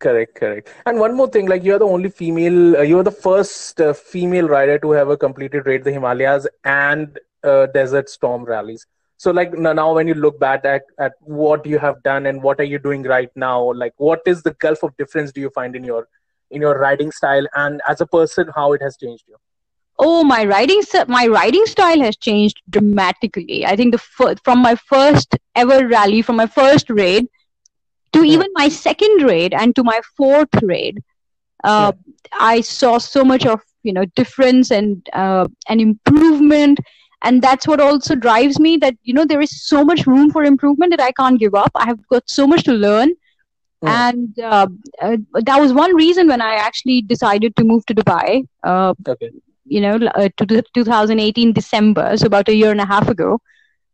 Correct, 0.00 0.34
correct. 0.34 0.70
And 0.86 0.98
one 0.98 1.14
more 1.14 1.28
thing, 1.28 1.46
like 1.46 1.62
you're 1.62 1.78
the 1.78 1.84
only 1.84 2.08
female, 2.08 2.78
uh, 2.78 2.80
you're 2.80 3.02
the 3.02 3.10
first 3.10 3.78
uh, 3.82 3.92
female 3.92 4.48
rider 4.48 4.78
to 4.78 4.92
have 4.92 5.08
ever 5.08 5.16
completed 5.16 5.66
Raid 5.66 5.84
the 5.84 5.92
Himalayas 5.92 6.46
and 6.64 7.18
uh, 7.44 7.66
Desert 7.66 8.08
Storm 8.08 8.44
rallies. 8.44 8.86
So, 9.18 9.30
like 9.30 9.52
now, 9.52 9.94
when 9.94 10.08
you 10.08 10.14
look 10.14 10.40
back 10.40 10.64
at, 10.64 10.84
at 10.98 11.12
what 11.20 11.66
you 11.66 11.78
have 11.78 12.02
done 12.02 12.24
and 12.24 12.42
what 12.42 12.58
are 12.60 12.64
you 12.64 12.78
doing 12.78 13.02
right 13.02 13.30
now, 13.36 13.74
like 13.74 13.92
what 13.98 14.22
is 14.24 14.42
the 14.42 14.54
gulf 14.54 14.82
of 14.82 14.96
difference 14.96 15.32
do 15.32 15.42
you 15.42 15.50
find 15.50 15.76
in 15.76 15.84
your 15.84 16.08
in 16.50 16.62
your 16.62 16.78
riding 16.78 17.12
style 17.12 17.46
and 17.54 17.82
as 17.86 18.00
a 18.00 18.06
person, 18.06 18.48
how 18.54 18.72
it 18.72 18.80
has 18.80 18.96
changed 18.96 19.24
you? 19.28 19.36
Oh, 20.02 20.24
my 20.24 20.44
writing 20.44 20.82
my 21.08 21.26
riding 21.26 21.66
style 21.66 22.00
has 22.00 22.16
changed 22.16 22.62
dramatically. 22.70 23.66
I 23.66 23.76
think 23.76 23.92
the 23.94 24.36
from 24.44 24.62
my 24.68 24.74
first 24.92 25.36
ever 25.54 25.86
rally, 25.86 26.22
from 26.22 26.36
my 26.36 26.46
first 26.46 26.88
raid 26.88 27.28
to 28.12 28.24
even 28.24 28.48
my 28.54 28.68
second 28.68 29.22
raid 29.22 29.54
and 29.54 29.74
to 29.76 29.84
my 29.84 30.00
fourth 30.16 30.62
raid 30.62 31.02
uh, 31.64 31.92
yeah. 31.94 32.12
i 32.40 32.60
saw 32.60 32.98
so 32.98 33.24
much 33.24 33.46
of 33.46 33.60
you 33.82 33.92
know 33.92 34.04
difference 34.20 34.70
and 34.70 35.08
uh, 35.12 35.46
an 35.68 35.80
improvement 35.80 36.78
and 37.22 37.42
that's 37.42 37.66
what 37.66 37.80
also 37.80 38.14
drives 38.14 38.58
me 38.58 38.76
that 38.76 38.94
you 39.02 39.14
know 39.14 39.24
there 39.24 39.40
is 39.40 39.66
so 39.66 39.84
much 39.84 40.06
room 40.06 40.30
for 40.30 40.44
improvement 40.44 40.90
that 40.90 41.06
i 41.08 41.12
can't 41.12 41.40
give 41.40 41.54
up 41.54 41.70
i 41.74 41.84
have 41.84 42.00
got 42.08 42.28
so 42.38 42.46
much 42.46 42.64
to 42.64 42.72
learn 42.72 43.10
mm. 43.84 43.88
and 43.88 44.38
uh, 44.40 44.66
uh, 45.02 45.16
that 45.50 45.60
was 45.60 45.72
one 45.72 45.94
reason 45.94 46.26
when 46.28 46.40
i 46.40 46.54
actually 46.54 47.00
decided 47.02 47.54
to 47.56 47.64
move 47.64 47.84
to 47.86 47.94
dubai 47.94 48.44
uh, 48.64 48.94
okay. 49.08 49.30
You 49.70 49.80
know 49.80 49.94
uh, 50.22 50.28
to 50.38 50.62
2018 50.74 51.52
december 51.52 52.16
so 52.16 52.26
about 52.26 52.48
a 52.48 52.54
year 52.54 52.70
and 52.70 52.80
a 52.80 52.86
half 52.86 53.08
ago 53.08 53.38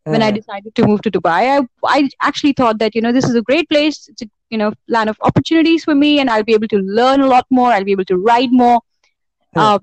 when 0.05 0.21
I 0.23 0.31
mm. 0.31 0.35
decided 0.35 0.73
to 0.75 0.87
move 0.87 1.01
to 1.03 1.11
Dubai. 1.11 1.59
I, 1.59 1.67
I 1.85 2.09
actually 2.21 2.53
thought 2.53 2.79
that, 2.79 2.95
you 2.95 3.01
know, 3.01 3.11
this 3.11 3.25
is 3.25 3.35
a 3.35 3.41
great 3.41 3.69
place. 3.69 4.07
It's 4.07 4.21
a, 4.21 4.29
you 4.49 4.57
know, 4.57 4.71
land 4.87 5.09
of 5.09 5.17
opportunities 5.21 5.83
for 5.83 5.95
me 5.95 6.19
and 6.19 6.29
I'll 6.29 6.43
be 6.43 6.53
able 6.53 6.69
to 6.69 6.77
learn 6.79 7.21
a 7.21 7.27
lot 7.27 7.45
more. 7.49 7.71
I'll 7.71 7.83
be 7.83 7.91
able 7.91 8.05
to 8.05 8.17
ride 8.17 8.53
more. 8.53 8.79
Uh, 9.55 9.79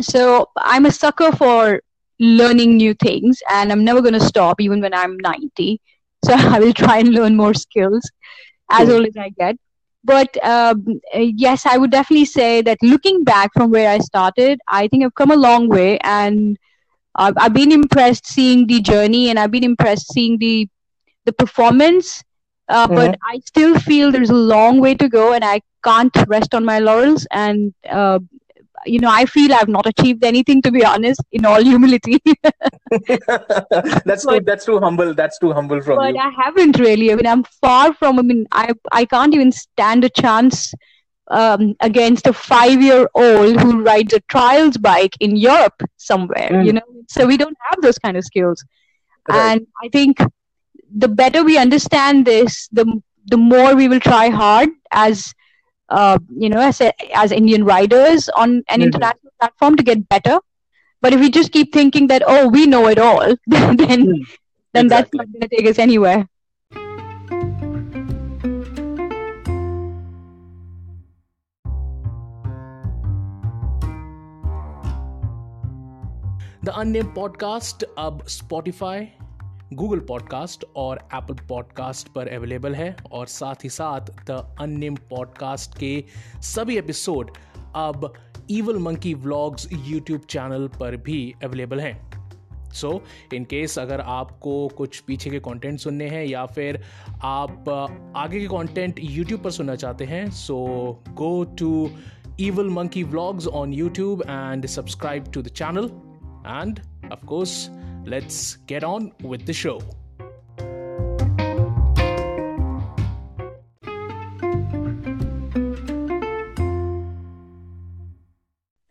So 0.00 0.48
I'm 0.56 0.86
a 0.86 0.90
sucker 0.92 1.32
for 1.32 1.82
learning 2.18 2.76
new 2.76 2.94
things, 2.94 3.42
and 3.50 3.72
I'm 3.72 3.84
never 3.84 4.00
going 4.00 4.14
to 4.14 4.20
stop 4.20 4.60
even 4.60 4.80
when 4.80 4.94
I'm 4.94 5.16
90. 5.18 5.80
So 6.24 6.32
I 6.54 6.58
will 6.60 6.72
try 6.72 6.98
and 6.98 7.08
learn 7.10 7.36
more 7.36 7.54
skills 7.54 8.10
as 8.70 8.88
old 8.88 9.06
as 9.06 9.16
I 9.16 9.30
get. 9.30 9.56
But 10.02 10.42
um, 10.44 11.00
yes, 11.14 11.66
I 11.66 11.76
would 11.76 11.90
definitely 11.90 12.24
say 12.24 12.62
that 12.62 12.78
looking 12.82 13.22
back 13.22 13.50
from 13.52 13.70
where 13.70 13.90
I 13.90 13.98
started, 13.98 14.60
I 14.68 14.88
think 14.88 15.04
I've 15.04 15.14
come 15.14 15.30
a 15.30 15.36
long 15.36 15.68
way, 15.68 15.98
and 15.98 16.58
uh, 17.16 17.32
I've 17.36 17.52
been 17.52 17.72
impressed 17.72 18.26
seeing 18.26 18.66
the 18.66 18.80
journey, 18.80 19.28
and 19.28 19.38
I've 19.38 19.50
been 19.50 19.64
impressed 19.64 20.12
seeing 20.12 20.38
the 20.38 20.68
the 21.26 21.32
performance. 21.32 22.22
Uh, 22.68 22.86
mm-hmm. 22.86 22.94
But 22.94 23.18
I 23.24 23.40
still 23.44 23.78
feel 23.78 24.10
there's 24.10 24.30
a 24.30 24.34
long 24.34 24.80
way 24.80 24.94
to 24.94 25.08
go, 25.08 25.32
and 25.32 25.44
I 25.44 25.60
can't 25.84 26.16
rest 26.28 26.54
on 26.54 26.64
my 26.64 26.78
laurels. 26.78 27.26
And 27.30 27.74
uh, 27.88 28.20
you 28.86 28.98
know, 28.98 29.10
I 29.10 29.26
feel 29.26 29.52
I've 29.52 29.68
not 29.68 29.86
achieved 29.86 30.24
anything 30.24 30.62
to 30.62 30.70
be 30.70 30.84
honest, 30.84 31.20
in 31.32 31.44
all 31.44 31.62
humility. 31.72 32.20
that's 33.06 34.24
but, 34.24 34.38
too 34.38 34.40
that's 34.44 34.64
too 34.64 34.78
humble. 34.80 35.14
That's 35.14 35.38
too 35.38 35.52
humble 35.52 35.80
from 35.80 35.96
but 35.96 36.14
you. 36.14 36.20
I 36.20 36.30
haven't 36.30 36.78
really. 36.78 37.12
I 37.12 37.14
mean, 37.16 37.26
I'm 37.26 37.44
far 37.44 37.92
from. 37.94 38.18
I 38.18 38.22
mean, 38.22 38.46
I 38.52 38.72
I 38.92 39.04
can't 39.04 39.34
even 39.34 39.52
stand 39.52 40.04
a 40.04 40.08
chance 40.08 40.72
um, 41.28 41.76
against 41.80 42.26
a 42.26 42.32
five-year-old 42.32 43.60
who 43.60 43.82
rides 43.82 44.12
a 44.12 44.20
trials 44.20 44.76
bike 44.76 45.16
in 45.20 45.36
Europe 45.36 45.82
somewhere. 45.96 46.50
Mm. 46.50 46.66
You 46.66 46.72
know, 46.74 46.82
so 47.08 47.26
we 47.26 47.36
don't 47.36 47.56
have 47.70 47.80
those 47.82 47.98
kind 47.98 48.16
of 48.16 48.24
skills. 48.24 48.64
Right. 49.28 49.52
And 49.52 49.66
I 49.82 49.88
think 49.88 50.18
the 50.92 51.08
better 51.08 51.44
we 51.44 51.56
understand 51.56 52.26
this, 52.26 52.68
the 52.72 53.00
the 53.26 53.36
more 53.36 53.74
we 53.74 53.88
will 53.88 54.00
try 54.00 54.28
hard 54.28 54.70
as 54.90 55.32
uh, 55.90 56.18
you 56.36 56.48
know, 56.48 56.60
as, 56.60 56.80
a, 56.80 56.92
as 57.16 57.32
Indian 57.32 57.64
riders 57.64 58.28
on 58.30 58.50
an 58.50 58.62
mm-hmm. 58.62 58.82
international 58.82 59.32
platform 59.40 59.76
to 59.76 59.82
get 59.82 60.08
better. 60.08 60.38
But 61.02 61.12
if 61.12 61.20
we 61.20 61.30
just 61.30 61.52
keep 61.52 61.72
thinking 61.72 62.06
that, 62.08 62.22
oh, 62.26 62.48
we 62.48 62.66
know 62.66 62.86
it 62.88 62.98
all, 62.98 63.20
then, 63.46 63.76
then 63.76 64.06
exactly. 64.74 64.88
that's 64.88 65.14
not 65.14 65.32
going 65.32 65.40
to 65.40 65.48
take 65.48 65.66
us 65.66 65.78
anywhere. 65.78 66.28
The 76.62 76.78
Unnamed 76.78 77.14
Podcast 77.14 77.84
अब 77.96 78.22
Spotify, 78.26 79.10
Google 79.72 79.98
podcast 79.98 80.64
और 80.76 80.98
Apple 81.14 81.34
podcast 81.48 82.08
पर 82.08 82.28
available 82.28 82.74
है 82.74 82.94
और 83.12 83.26
साथ 83.26 83.64
ही 83.64 83.68
साथ 83.68 84.00
the 84.26 84.56
अननेम 84.60 84.94
podcast 85.10 85.78
के 85.78 85.92
सभी 86.42 86.78
episode 86.78 87.30
अब 87.76 88.12
evil 88.50 88.78
monkey 88.78 89.14
vlogs 89.14 89.68
YouTube 89.72 90.20
channel 90.20 90.68
पर 90.80 90.96
भी 90.96 91.34
अवेलेबल 91.44 91.80
हैं। 91.80 92.10
सो 92.72 92.90
इन 93.34 93.44
केस 93.44 93.78
अगर 93.78 94.00
आपको 94.00 94.68
कुछ 94.68 95.00
पीछे 95.00 95.30
के 95.30 95.38
कंटेंट 95.40 95.78
सुनने 95.78 96.08
हैं 96.08 96.24
या 96.26 96.44
फिर 96.46 96.82
आप 97.24 97.68
आगे 98.16 98.40
के 98.40 98.46
कंटेंट 98.46 99.00
यूट्यूब 99.02 99.42
पर 99.42 99.50
सुनना 99.50 99.74
चाहते 99.74 100.04
हैं 100.04 100.30
so 100.30 100.56
go 101.14 101.32
to 101.58 101.90
evil 102.40 102.70
monkey 102.70 103.02
vlogs 103.04 103.46
on 103.46 103.72
YouTube 103.72 104.22
and 104.22 104.66
subscribe 104.66 105.32
to 105.32 105.42
the 105.42 105.48
channel 105.48 105.90
and 106.46 106.80
of 107.12 107.24
course 107.26 107.68
let's 108.04 108.56
get 108.66 108.84
on 108.84 109.12
with 109.22 109.46
the 109.46 109.52
show. 109.52 109.80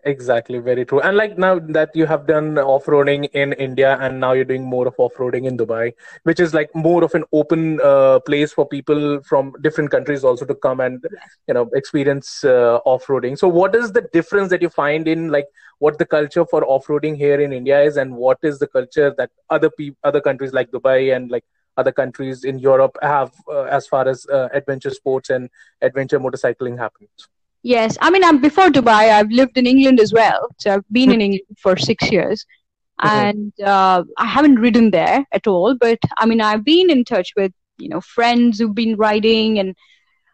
Exactly, 0.09 0.59
very 0.59 0.85
true. 0.85 1.01
And 1.01 1.17
like 1.17 1.37
now 1.37 1.59
that 1.59 1.91
you 1.95 2.05
have 2.07 2.25
done 2.25 2.57
off 2.57 2.85
roading 2.85 3.29
in 3.33 3.53
India 3.53 3.97
and 4.01 4.19
now 4.19 4.31
you're 4.33 4.45
doing 4.45 4.63
more 4.63 4.87
of 4.87 4.95
off 4.97 5.13
roading 5.17 5.45
in 5.45 5.57
Dubai, 5.57 5.93
which 6.23 6.39
is 6.39 6.53
like 6.53 6.73
more 6.73 7.03
of 7.03 7.13
an 7.13 7.25
open 7.33 7.79
uh, 7.83 8.19
place 8.21 8.51
for 8.53 8.67
people 8.67 9.21
from 9.23 9.53
different 9.61 9.91
countries 9.91 10.23
also 10.23 10.45
to 10.45 10.55
come 10.55 10.79
and 10.79 11.03
you 11.47 11.53
know 11.53 11.69
experience 11.73 12.43
uh, 12.43 12.77
off 12.85 13.05
roading. 13.07 13.37
So, 13.37 13.47
what 13.49 13.75
is 13.75 13.91
the 13.91 14.01
difference 14.13 14.49
that 14.51 14.61
you 14.61 14.69
find 14.69 15.07
in 15.07 15.29
like 15.29 15.47
what 15.79 15.97
the 15.99 16.05
culture 16.05 16.45
for 16.45 16.63
off 16.65 16.87
roading 16.87 17.15
here 17.17 17.39
in 17.41 17.53
India 17.53 17.81
is, 17.81 17.97
and 17.97 18.15
what 18.15 18.39
is 18.41 18.59
the 18.59 18.67
culture 18.67 19.13
that 19.17 19.29
other 19.49 19.69
pe- 19.69 19.91
other 20.03 20.21
countries 20.21 20.53
like 20.53 20.71
Dubai 20.71 21.15
and 21.15 21.29
like 21.29 21.43
other 21.77 21.91
countries 21.91 22.43
in 22.45 22.59
Europe 22.59 22.97
have 23.01 23.31
uh, 23.51 23.63
as 23.79 23.87
far 23.87 24.07
as 24.07 24.25
uh, 24.27 24.49
adventure 24.53 24.91
sports 24.91 25.29
and 25.29 25.49
adventure 25.81 26.19
motorcycling 26.19 26.79
happens? 26.79 27.29
Yes, 27.63 27.97
I 27.99 28.09
mean, 28.09 28.23
I'm 28.23 28.39
before 28.39 28.69
Dubai. 28.69 29.11
I've 29.11 29.29
lived 29.29 29.57
in 29.57 29.67
England 29.67 29.99
as 29.99 30.13
well, 30.13 30.47
so 30.57 30.75
I've 30.75 30.89
been 30.91 31.11
in 31.11 31.21
England 31.21 31.57
for 31.57 31.75
six 31.75 32.09
years, 32.09 32.45
and 33.01 33.51
uh, 33.61 34.03
I 34.17 34.25
haven't 34.25 34.59
ridden 34.59 34.91
there 34.91 35.25
at 35.33 35.45
all. 35.45 35.75
But 35.75 35.99
I 36.17 36.25
mean, 36.25 36.39
I've 36.39 36.63
been 36.63 36.89
in 36.89 37.03
touch 37.03 37.33
with 37.35 37.51
you 37.77 37.89
know 37.89 37.99
friends 37.99 38.59
who've 38.59 38.73
been 38.73 38.95
riding, 38.95 39.59
and 39.59 39.75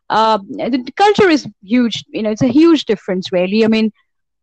uh, 0.09 0.37
the 0.37 0.91
culture 0.95 1.27
is 1.27 1.47
huge. 1.63 2.05
You 2.09 2.21
know, 2.21 2.29
it's 2.29 2.43
a 2.43 2.47
huge 2.47 2.85
difference, 2.85 3.31
really. 3.31 3.65
I 3.65 3.69
mean, 3.69 3.91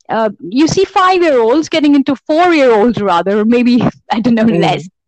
uh, 0.08 0.30
you 0.40 0.66
see 0.66 0.84
five-year-olds 0.84 1.68
getting 1.68 1.94
into 1.94 2.16
four-year-olds, 2.16 3.00
rather, 3.00 3.38
or 3.38 3.44
maybe 3.44 3.80
I 4.10 4.18
don't 4.20 4.34
know 4.34 4.44
mm-hmm. 4.44 4.62
less. 4.62 4.88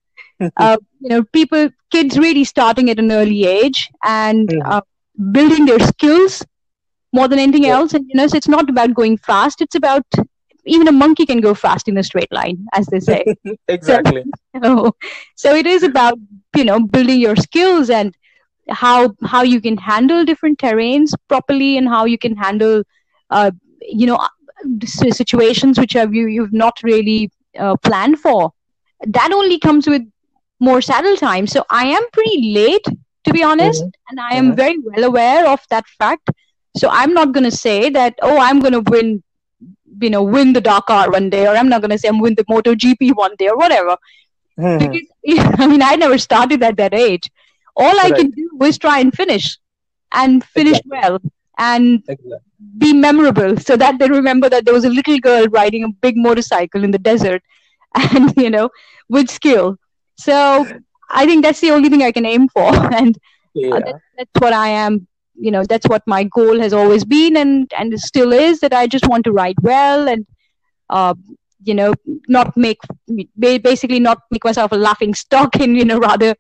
Uh, 0.56 0.76
you 0.98 1.08
know, 1.08 1.22
people, 1.32 1.68
kids 1.92 2.18
really 2.18 2.42
starting 2.42 2.90
at 2.90 2.98
an 2.98 3.10
early 3.12 3.44
age 3.46 3.88
and 4.02 4.48
mm-hmm. 4.48 4.68
uh, 4.68 4.80
building 5.30 5.64
their 5.64 5.78
skills 5.78 6.44
more 7.14 7.28
than 7.28 7.38
anything 7.38 7.64
yeah. 7.64 7.76
else. 7.78 7.94
And 7.94 8.06
you 8.08 8.16
know, 8.16 8.26
so 8.26 8.36
it's 8.36 8.48
not 8.48 8.68
about 8.68 8.92
going 8.92 9.16
fast. 9.16 9.60
It's 9.60 9.76
about 9.76 10.04
even 10.66 10.88
a 10.88 10.92
monkey 10.92 11.26
can 11.26 11.40
go 11.40 11.54
fast 11.54 11.88
in 11.88 11.96
a 11.98 12.02
straight 12.02 12.32
line, 12.32 12.66
as 12.74 12.86
they 12.86 13.00
say. 13.00 13.24
exactly. 13.68 14.24
So, 14.62 14.96
so 15.36 15.54
it 15.54 15.66
is 15.66 15.82
about 15.82 16.18
you 16.56 16.64
know 16.64 16.80
building 16.80 17.20
your 17.20 17.36
skills 17.36 17.90
and 17.90 18.16
how 18.68 19.14
how 19.24 19.42
you 19.42 19.60
can 19.60 19.76
handle 19.76 20.24
different 20.24 20.58
terrains 20.58 21.12
properly 21.28 21.76
and 21.76 21.88
how 21.88 22.04
you 22.06 22.18
can 22.18 22.36
handle 22.36 22.82
uh, 23.30 23.50
you 23.82 24.06
know 24.06 24.18
situations 24.88 25.78
which 25.78 25.92
have 25.92 26.14
you 26.14 26.26
you've 26.26 26.58
not 26.64 26.82
really 26.82 27.30
uh, 27.58 27.76
planned 27.76 28.18
for. 28.18 28.52
That 29.06 29.32
only 29.32 29.58
comes 29.58 29.86
with 29.86 30.02
more 30.60 30.80
saddle 30.80 31.16
time. 31.16 31.46
So 31.46 31.64
I 31.68 31.86
am 31.86 32.04
pretty 32.12 32.52
late 32.54 32.86
to 33.24 33.32
be 33.32 33.42
honest, 33.42 33.82
mm-hmm. 33.82 34.10
and 34.10 34.20
I 34.20 34.34
am 34.34 34.46
mm-hmm. 34.46 34.56
very 34.56 34.78
well 34.78 35.04
aware 35.04 35.48
of 35.48 35.60
that 35.70 35.86
fact. 35.98 36.30
So 36.76 36.88
I'm 36.90 37.14
not 37.14 37.32
going 37.32 37.44
to 37.44 37.56
say 37.56 37.90
that, 37.90 38.14
oh, 38.22 38.38
I'm 38.38 38.60
going 38.60 38.72
to 38.72 38.90
win, 38.90 39.22
you 40.00 40.10
know, 40.10 40.22
win 40.22 40.52
the 40.52 40.60
Dakar 40.60 41.10
one 41.10 41.30
day, 41.30 41.46
or 41.46 41.54
I'm 41.54 41.68
not 41.68 41.80
going 41.80 41.90
to 41.90 41.98
say 41.98 42.08
I'm 42.08 42.18
win 42.18 42.34
the 42.34 42.44
MotoGP 42.44 43.14
one 43.14 43.34
day, 43.38 43.48
or 43.48 43.56
whatever. 43.56 43.96
Mm. 44.58 44.78
Because, 44.78 45.08
I 45.60 45.66
mean, 45.66 45.82
I 45.82 45.96
never 45.96 46.18
started 46.18 46.62
at 46.62 46.76
that 46.76 46.94
age. 46.94 47.30
All 47.76 48.00
I 48.00 48.10
can 48.10 48.30
do 48.30 48.58
is 48.62 48.78
try 48.78 49.00
and 49.00 49.12
finish 49.12 49.58
and 50.12 50.44
finish 50.44 50.78
exactly. 50.78 50.90
well 50.90 51.18
and 51.58 52.02
exactly. 52.08 52.38
be 52.78 52.92
memorable 52.92 53.56
so 53.56 53.76
that 53.76 53.98
they 53.98 54.08
remember 54.08 54.48
that 54.48 54.64
there 54.64 54.74
was 54.74 54.84
a 54.84 54.88
little 54.88 55.18
girl 55.18 55.46
riding 55.46 55.84
a 55.84 55.88
big 55.88 56.16
motorcycle 56.16 56.84
in 56.84 56.92
the 56.92 56.98
desert 56.98 57.42
and, 57.94 58.32
you 58.36 58.50
know, 58.50 58.70
with 59.08 59.28
skill. 59.28 59.76
So 60.16 60.66
I 61.10 61.26
think 61.26 61.44
that's 61.44 61.60
the 61.60 61.70
only 61.72 61.88
thing 61.88 62.02
I 62.02 62.12
can 62.12 62.26
aim 62.26 62.48
for. 62.48 62.72
And 62.94 63.18
yeah. 63.54 63.74
uh, 63.74 63.80
that, 63.80 64.00
that's 64.16 64.40
what 64.40 64.52
I 64.52 64.68
am 64.68 65.06
you 65.36 65.50
know 65.50 65.64
that's 65.64 65.88
what 65.88 66.02
my 66.06 66.24
goal 66.24 66.60
has 66.60 66.72
always 66.72 67.04
been 67.04 67.36
and 67.36 67.72
and 67.76 67.98
still 67.98 68.32
is 68.32 68.60
that 68.60 68.72
i 68.72 68.86
just 68.86 69.08
want 69.08 69.24
to 69.24 69.32
write 69.32 69.56
well 69.62 70.08
and 70.08 70.26
uh, 70.90 71.14
you 71.64 71.74
know 71.74 71.94
not 72.28 72.56
make 72.56 72.78
basically 73.38 74.00
not 74.00 74.18
make 74.30 74.44
myself 74.44 74.72
a 74.72 74.76
laughing 74.76 75.14
stock 75.14 75.54
and 75.60 75.76
you 75.76 75.84
know 75.84 75.98
rather 75.98 76.34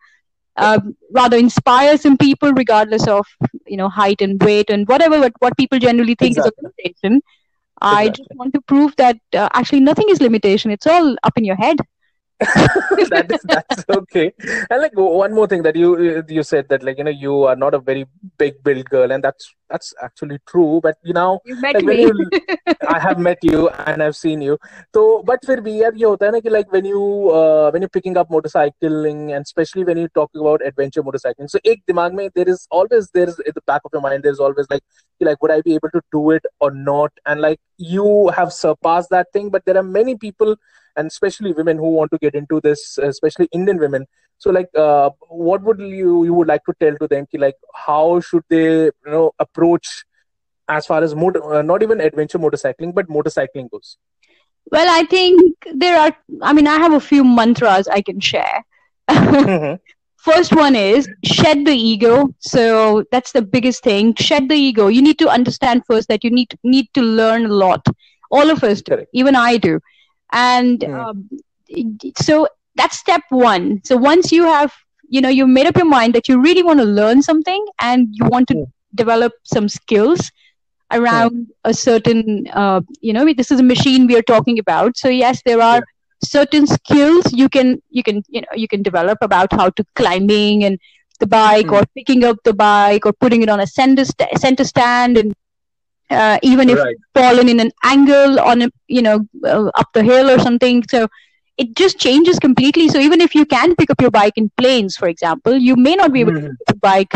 uh, 0.56 0.78
rather 1.10 1.36
inspire 1.36 1.96
some 1.98 2.16
people 2.16 2.52
regardless 2.52 3.08
of 3.08 3.26
you 3.66 3.76
know 3.76 3.88
height 3.88 4.20
and 4.20 4.42
weight 4.42 4.70
and 4.70 4.86
whatever 4.88 5.18
what, 5.18 5.32
what 5.40 5.56
people 5.56 5.78
generally 5.78 6.14
think 6.14 6.36
exactly. 6.36 6.50
is 6.50 6.58
a 6.58 6.66
limitation 6.66 7.14
exactly. 7.16 8.06
i 8.06 8.08
just 8.08 8.28
want 8.34 8.54
to 8.54 8.60
prove 8.62 8.94
that 8.96 9.16
uh, 9.32 9.48
actually 9.52 9.80
nothing 9.80 10.08
is 10.08 10.20
limitation 10.20 10.70
it's 10.70 10.86
all 10.86 11.16
up 11.24 11.36
in 11.36 11.44
your 11.44 11.56
head 11.56 11.76
that 13.10 13.30
is 13.30 13.42
that's 13.44 13.84
okay. 13.88 14.32
And 14.68 14.82
like 14.82 14.92
one 14.96 15.32
more 15.32 15.46
thing 15.46 15.62
that 15.62 15.76
you 15.76 16.24
you 16.28 16.42
said 16.42 16.68
that 16.68 16.82
like 16.82 16.98
you 16.98 17.04
know 17.04 17.10
you 17.10 17.44
are 17.44 17.54
not 17.54 17.74
a 17.74 17.78
very 17.78 18.06
big 18.38 18.62
build 18.64 18.90
girl 18.90 19.12
and 19.12 19.22
that's 19.22 19.54
that's 19.70 19.94
actually 20.02 20.38
true 20.46 20.80
but 20.82 20.98
you 21.04 21.12
know 21.12 21.38
you 21.44 21.54
met 21.60 21.76
like, 21.76 21.84
me. 21.84 22.02
You, 22.02 22.30
i 22.88 22.98
have 22.98 23.18
met 23.18 23.38
you 23.42 23.68
and 23.86 24.02
i've 24.02 24.16
seen 24.16 24.42
you. 24.42 24.58
So 24.92 25.22
but 25.22 25.44
for 25.44 25.60
me 25.62 25.78
ye 25.78 26.02
hota 26.02 26.30
like 26.30 26.72
when 26.72 26.84
you 26.84 27.30
uh, 27.30 27.70
when 27.70 27.82
you're 27.82 27.88
picking 27.88 28.16
up 28.16 28.28
motorcycling 28.30 29.34
and 29.34 29.42
especially 29.42 29.84
when 29.84 29.96
you're 29.96 30.16
talking 30.20 30.40
about 30.40 30.66
adventure 30.66 31.02
motorcycling 31.02 31.48
so 31.48 31.60
ek 31.64 31.82
dimag 31.88 32.14
mein, 32.14 32.30
there 32.34 32.48
is 32.48 32.66
always 32.70 33.10
there 33.10 33.28
is 33.28 33.38
at 33.46 33.54
the 33.54 33.62
back 33.62 33.82
of 33.84 33.92
your 33.92 34.02
mind 34.02 34.24
there's 34.24 34.40
always 34.40 34.66
like 34.70 34.82
like 35.20 35.40
would 35.40 35.52
i 35.52 35.60
be 35.62 35.74
able 35.74 35.90
to 35.90 36.02
do 36.12 36.30
it 36.30 36.44
or 36.60 36.70
not? 36.70 37.12
And 37.26 37.40
like 37.40 37.60
you 37.78 38.28
have 38.36 38.52
surpassed 38.52 39.10
that 39.10 39.28
thing 39.32 39.50
but 39.50 39.64
there 39.64 39.76
are 39.76 39.82
many 39.82 40.16
people 40.16 40.56
and 40.96 41.06
especially 41.06 41.52
women 41.52 41.76
who 41.76 41.90
want 41.98 42.10
to 42.10 42.18
get 42.18 42.34
into 42.34 42.60
this 42.60 42.98
especially 42.98 43.48
indian 43.52 43.78
women 43.78 44.06
so 44.38 44.50
like 44.50 44.68
uh, 44.76 45.10
what 45.28 45.62
would 45.62 45.80
you 45.80 46.24
you 46.24 46.34
would 46.34 46.48
like 46.48 46.64
to 46.64 46.74
tell 46.80 46.96
to 46.96 47.08
them 47.08 47.26
ki, 47.30 47.38
like 47.38 47.56
how 47.86 48.20
should 48.20 48.44
they 48.48 48.84
you 48.84 49.12
know 49.14 49.32
approach 49.38 50.04
as 50.68 50.86
far 50.86 51.02
as 51.02 51.14
motor, 51.14 51.42
uh, 51.54 51.62
not 51.62 51.82
even 51.82 52.00
adventure 52.00 52.38
motorcycling 52.38 52.94
but 52.94 53.08
motorcycling 53.08 53.70
goes 53.70 53.96
Well, 54.70 54.86
I 54.88 55.04
think 55.04 55.40
there 55.74 55.98
are. 55.98 56.16
I 56.42 56.52
mean, 56.52 56.66
I 56.66 56.76
have 56.76 56.92
a 56.92 57.00
few 57.00 57.24
mantras 57.24 57.88
I 57.88 58.00
can 58.02 58.20
share. 58.20 58.64
mm-hmm. 59.10 59.74
First 60.16 60.54
one 60.56 60.74
is 60.74 61.08
shed 61.22 61.66
the 61.66 61.74
ego. 61.74 62.34
So 62.38 63.04
that's 63.12 63.32
the 63.32 63.42
biggest 63.42 63.82
thing. 63.82 64.14
Shed 64.14 64.48
the 64.48 64.54
ego. 64.54 64.88
You 64.88 65.02
need 65.02 65.18
to 65.18 65.28
understand 65.28 65.82
first 65.86 66.08
that 66.08 66.24
you 66.24 66.30
need 66.30 66.56
need 66.64 66.88
to 66.94 67.02
learn 67.02 67.46
a 67.46 67.54
lot. 67.54 67.86
All 68.30 68.50
of 68.50 68.64
us 68.64 68.80
do. 68.82 69.04
Even 69.12 69.36
I 69.36 69.58
do. 69.58 69.80
And 70.34 70.84
um, 70.84 71.30
so 72.18 72.48
that's 72.74 72.98
step 72.98 73.22
one. 73.30 73.80
So 73.84 73.96
once 73.96 74.32
you 74.32 74.44
have, 74.44 74.72
you 75.08 75.20
know, 75.20 75.28
you've 75.28 75.48
made 75.48 75.66
up 75.66 75.76
your 75.76 75.86
mind 75.86 76.14
that 76.14 76.28
you 76.28 76.40
really 76.40 76.62
want 76.62 76.80
to 76.80 76.84
learn 76.84 77.22
something 77.22 77.64
and 77.80 78.08
you 78.12 78.26
want 78.26 78.48
to 78.48 78.66
develop 78.94 79.32
some 79.44 79.68
skills 79.68 80.30
around 80.92 81.48
a 81.64 81.72
certain, 81.72 82.48
uh, 82.52 82.80
you 83.00 83.12
know, 83.12 83.32
this 83.32 83.50
is 83.50 83.60
a 83.60 83.62
machine 83.62 84.06
we 84.06 84.16
are 84.16 84.22
talking 84.22 84.58
about. 84.58 84.96
So 84.98 85.08
yes, 85.08 85.40
there 85.46 85.62
are 85.62 85.82
certain 86.22 86.66
skills 86.66 87.32
you 87.32 87.48
can 87.50 87.82
you 87.90 88.02
can 88.02 88.22
you 88.28 88.40
know 88.40 88.48
you 88.54 88.66
can 88.66 88.82
develop 88.82 89.18
about 89.20 89.52
how 89.52 89.68
to 89.68 89.84
climbing 89.94 90.64
and 90.64 90.78
the 91.20 91.26
bike 91.26 91.66
mm. 91.66 91.72
or 91.72 91.84
picking 91.94 92.24
up 92.24 92.36
the 92.44 92.54
bike 92.54 93.06
or 93.06 93.12
putting 93.12 93.42
it 93.42 93.48
on 93.48 93.60
a 93.60 93.66
center, 93.66 94.04
st- 94.04 94.38
center 94.38 94.64
stand 94.64 95.16
and 95.16 95.34
uh, 96.14 96.38
even 96.42 96.70
if 96.70 96.78
right. 96.78 96.96
fallen 97.14 97.48
in 97.48 97.60
an 97.60 97.70
angle 97.82 98.40
on 98.40 98.62
a 98.62 98.70
you 98.88 99.02
know 99.02 99.20
uh, 99.44 99.70
up 99.82 99.88
the 99.94 100.02
hill 100.02 100.30
or 100.30 100.38
something 100.38 100.82
so 100.94 101.06
it 101.56 101.74
just 101.76 101.98
changes 101.98 102.38
completely 102.38 102.88
so 102.88 102.98
even 102.98 103.20
if 103.20 103.34
you 103.34 103.44
can 103.46 103.76
pick 103.76 103.90
up 103.90 104.00
your 104.00 104.10
bike 104.10 104.36
in 104.36 104.50
plains 104.56 104.96
for 104.96 105.08
example 105.08 105.56
you 105.56 105.76
may 105.76 105.94
not 105.94 106.12
be 106.12 106.20
able 106.20 106.32
mm. 106.32 106.42
to 106.42 106.48
pick 106.48 106.70
up 106.74 106.80
bike 106.80 107.14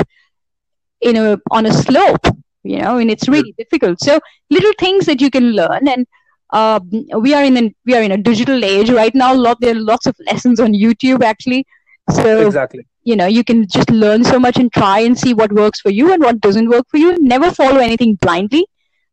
in 1.00 1.16
a 1.16 1.38
on 1.50 1.66
a 1.66 1.72
slope 1.72 2.26
you 2.62 2.78
know 2.78 2.98
and 2.98 3.10
it's 3.10 3.28
really 3.28 3.54
difficult 3.58 3.98
so 4.00 4.20
little 4.50 4.72
things 4.78 5.06
that 5.06 5.20
you 5.20 5.30
can 5.30 5.52
learn 5.52 5.88
and 5.88 6.06
uh, 6.50 6.80
we 7.18 7.34
are 7.34 7.44
in 7.44 7.56
a 7.56 7.74
we 7.84 7.94
are 7.94 8.02
in 8.02 8.12
a 8.12 8.16
digital 8.16 8.64
age 8.64 8.90
right 8.90 9.14
now. 9.14 9.34
Lot 9.34 9.60
there 9.60 9.76
are 9.76 9.80
lots 9.80 10.06
of 10.06 10.16
lessons 10.26 10.60
on 10.60 10.72
YouTube 10.72 11.22
actually. 11.22 11.66
So 12.10 12.46
exactly, 12.46 12.86
you 13.02 13.16
know, 13.16 13.26
you 13.26 13.44
can 13.44 13.66
just 13.68 13.90
learn 13.90 14.24
so 14.24 14.38
much 14.38 14.56
and 14.56 14.72
try 14.72 15.00
and 15.00 15.18
see 15.18 15.34
what 15.34 15.52
works 15.52 15.80
for 15.80 15.90
you 15.90 16.12
and 16.12 16.22
what 16.22 16.40
doesn't 16.40 16.70
work 16.70 16.86
for 16.90 16.96
you. 16.96 17.18
Never 17.20 17.50
follow 17.50 17.78
anything 17.78 18.14
blindly, 18.14 18.66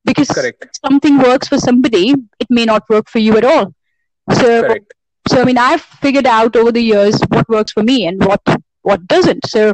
because 0.05 0.29
Correct. 0.29 0.79
something 0.85 1.17
works 1.17 1.47
for 1.47 1.57
somebody, 1.57 2.12
it 2.39 2.47
may 2.50 2.65
not 2.65 2.88
work 2.89 3.09
for 3.09 3.19
you 3.19 3.38
at 3.38 3.43
all. 3.43 3.74
So, 4.33 4.62
Correct. 4.62 4.93
so 5.27 5.41
I 5.41 5.45
mean, 5.45 5.57
I've 5.57 5.81
figured 5.81 6.27
out 6.27 6.55
over 6.55 6.71
the 6.71 6.81
years 6.81 7.19
what 7.29 7.50
works 7.50 7.71
for 7.71 7.83
me 7.83 8.07
and 8.07 8.24
what 8.24 8.41
what 8.81 9.07
doesn't. 9.07 9.47
So. 9.47 9.74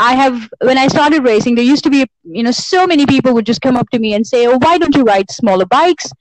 I 0.00 0.14
have 0.14 0.48
when 0.62 0.78
I 0.78 0.86
started 0.86 1.24
racing, 1.24 1.56
there 1.56 1.64
used 1.64 1.82
to 1.82 1.90
be 1.90 2.06
you 2.22 2.44
know 2.44 2.52
so 2.52 2.86
many 2.86 3.04
people 3.04 3.34
would 3.34 3.44
just 3.44 3.60
come 3.60 3.76
up 3.76 3.90
to 3.90 3.98
me 3.98 4.14
and 4.14 4.24
say, 4.24 4.46
"Oh, 4.46 4.56
why 4.56 4.78
don't 4.78 4.94
you 4.94 5.02
ride 5.02 5.28
smaller 5.28 5.66
bikes? 5.66 6.12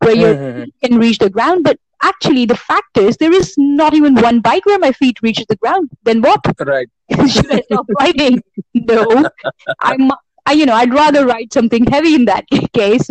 where 0.00 0.14
you 0.14 0.26
mm-hmm. 0.26 0.64
can 0.82 0.98
reach 0.98 1.18
the 1.18 1.30
ground. 1.30 1.64
But 1.64 1.78
actually, 2.02 2.46
the 2.46 2.56
fact 2.56 2.96
is, 2.98 3.16
there 3.16 3.32
is 3.32 3.54
not 3.56 3.94
even 3.94 4.14
one 4.14 4.40
bike 4.40 4.66
where 4.66 4.78
my 4.78 4.92
feet 4.92 5.18
reaches 5.22 5.46
the 5.48 5.56
ground. 5.56 5.90
Then 6.04 6.22
what? 6.22 6.40
Right. 6.60 6.88
Should 7.28 7.52
I 7.52 7.60
stop 7.62 7.86
riding? 8.00 8.42
no. 8.74 9.28
I'm. 9.80 10.10
I, 10.46 10.52
you 10.52 10.66
know, 10.66 10.74
I'd 10.74 10.94
rather 10.94 11.26
ride 11.26 11.52
something 11.52 11.84
heavy 11.86 12.14
in 12.14 12.24
that 12.26 12.44
case. 12.72 13.08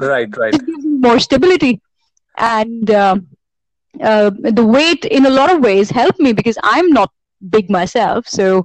right, 0.00 0.36
right. 0.36 0.54
It 0.54 0.66
gives 0.66 0.84
me 0.84 0.98
more 0.98 1.18
stability, 1.18 1.80
and 2.38 2.90
uh, 2.90 3.16
uh, 4.02 4.30
the 4.30 4.64
weight, 4.64 5.04
in 5.04 5.26
a 5.26 5.30
lot 5.30 5.52
of 5.52 5.60
ways, 5.60 5.90
helped 5.90 6.20
me 6.20 6.32
because 6.32 6.58
I'm 6.62 6.90
not 6.90 7.10
big 7.50 7.70
myself. 7.70 8.28
So, 8.28 8.64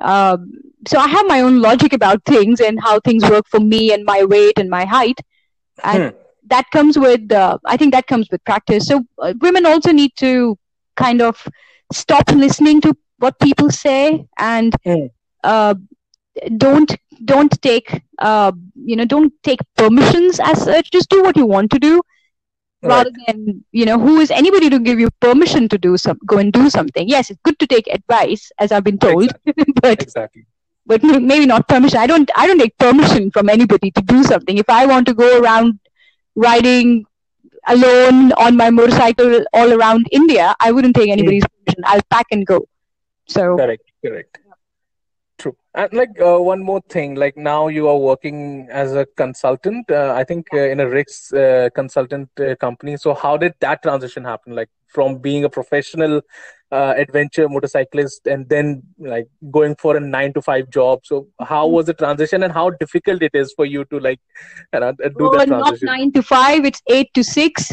um, 0.00 0.52
so 0.86 0.98
I 0.98 1.08
have 1.08 1.26
my 1.26 1.40
own 1.40 1.60
logic 1.60 1.92
about 1.92 2.24
things 2.24 2.60
and 2.60 2.80
how 2.82 3.00
things 3.00 3.28
work 3.28 3.46
for 3.48 3.60
me 3.60 3.92
and 3.92 4.04
my 4.04 4.24
weight 4.24 4.58
and 4.58 4.70
my 4.70 4.84
height, 4.84 5.18
and 5.82 6.10
hmm 6.12 6.18
that 6.46 6.70
comes 6.70 6.98
with 6.98 7.32
uh, 7.32 7.58
i 7.66 7.76
think 7.76 7.92
that 7.92 8.06
comes 8.06 8.28
with 8.30 8.44
practice 8.44 8.86
so 8.86 9.02
uh, 9.18 9.32
women 9.40 9.66
also 9.66 9.92
need 9.92 10.12
to 10.16 10.56
kind 10.96 11.22
of 11.22 11.46
stop 11.92 12.28
listening 12.30 12.80
to 12.80 12.94
what 13.18 13.38
people 13.40 13.70
say 13.70 14.24
and 14.38 14.74
mm. 14.86 15.10
uh, 15.42 15.74
don't 16.56 16.96
don't 17.24 17.60
take 17.62 18.02
uh, 18.18 18.52
you 18.74 18.96
know 18.96 19.04
don't 19.04 19.32
take 19.42 19.60
permissions 19.76 20.40
as 20.40 20.64
such 20.64 20.90
just 20.90 21.08
do 21.08 21.22
what 21.22 21.36
you 21.36 21.46
want 21.46 21.70
to 21.70 21.78
do 21.78 22.00
right. 22.82 22.90
rather 22.96 23.10
than 23.26 23.64
you 23.72 23.84
know 23.84 23.98
who 23.98 24.20
is 24.20 24.30
anybody 24.30 24.68
to 24.70 24.78
give 24.78 24.98
you 24.98 25.08
permission 25.20 25.68
to 25.68 25.78
do 25.78 25.96
some 25.96 26.18
go 26.26 26.38
and 26.38 26.52
do 26.52 26.68
something 26.68 27.08
yes 27.08 27.30
it's 27.30 27.40
good 27.44 27.58
to 27.58 27.66
take 27.66 27.86
advice 27.88 28.50
as 28.58 28.72
i've 28.72 28.84
been 28.84 28.98
told 28.98 29.30
exactly. 29.46 29.74
but 29.82 30.02
exactly 30.02 30.46
but 30.86 31.02
maybe 31.02 31.46
not 31.46 31.66
permission 31.68 31.98
i 31.98 32.06
don't 32.06 32.30
i 32.36 32.46
don't 32.46 32.58
take 32.58 32.76
permission 32.78 33.30
from 33.30 33.48
anybody 33.48 33.90
to 33.90 34.02
do 34.02 34.22
something 34.24 34.58
if 34.58 34.68
i 34.68 34.84
want 34.84 35.06
to 35.06 35.14
go 35.14 35.40
around 35.40 35.78
riding 36.34 37.04
alone 37.66 38.32
on 38.32 38.56
my 38.56 38.70
motorcycle 38.70 39.44
all 39.52 39.72
around 39.72 40.08
India, 40.12 40.54
I 40.60 40.72
wouldn't 40.72 40.96
take 40.96 41.10
anybody's 41.10 41.44
mm. 41.44 41.64
permission. 41.64 41.82
I'll 41.86 42.02
pack 42.10 42.26
and 42.30 42.46
go. 42.46 42.68
So 43.26 43.56
correct, 43.56 43.90
correct. 44.04 44.38
True. 45.44 45.56
And 45.74 45.92
like 45.92 46.18
uh, 46.18 46.38
one 46.38 46.62
more 46.62 46.80
thing, 46.88 47.16
like 47.16 47.36
now 47.36 47.68
you 47.68 47.86
are 47.86 47.98
working 47.98 48.66
as 48.70 48.94
a 48.94 49.04
consultant. 49.14 49.90
Uh, 49.90 50.14
I 50.16 50.24
think 50.24 50.46
uh, 50.54 50.56
in 50.56 50.80
a 50.80 50.88
risk 50.88 51.34
uh, 51.34 51.68
consultant 51.74 52.30
uh, 52.40 52.56
company. 52.56 52.96
So 52.96 53.12
how 53.12 53.36
did 53.36 53.52
that 53.60 53.82
transition 53.82 54.24
happen? 54.24 54.54
Like 54.54 54.70
from 54.88 55.18
being 55.18 55.44
a 55.44 55.50
professional 55.50 56.22
uh, 56.72 56.94
adventure 56.96 57.46
motorcyclist 57.46 58.26
and 58.26 58.48
then 58.48 58.84
like 58.98 59.28
going 59.50 59.76
for 59.76 59.98
a 59.98 60.00
nine 60.00 60.32
to 60.32 60.40
five 60.40 60.70
job 60.70 61.00
so 61.04 61.28
how 61.40 61.66
was 61.66 61.86
the 61.86 61.94
transition 61.94 62.42
and 62.42 62.52
how 62.52 62.70
difficult 62.70 63.22
it 63.22 63.30
is 63.34 63.52
for 63.54 63.66
you 63.66 63.84
to 63.84 64.00
like 64.00 64.18
you 64.72 64.80
know, 64.80 64.92
do 64.92 65.10
oh, 65.20 65.36
that 65.36 65.46
transition 65.46 65.86
not 65.86 65.98
nine 65.98 66.10
to 66.10 66.22
five 66.22 66.64
it's 66.64 66.80
eight 66.88 67.12
to 67.14 67.22
six 67.22 67.70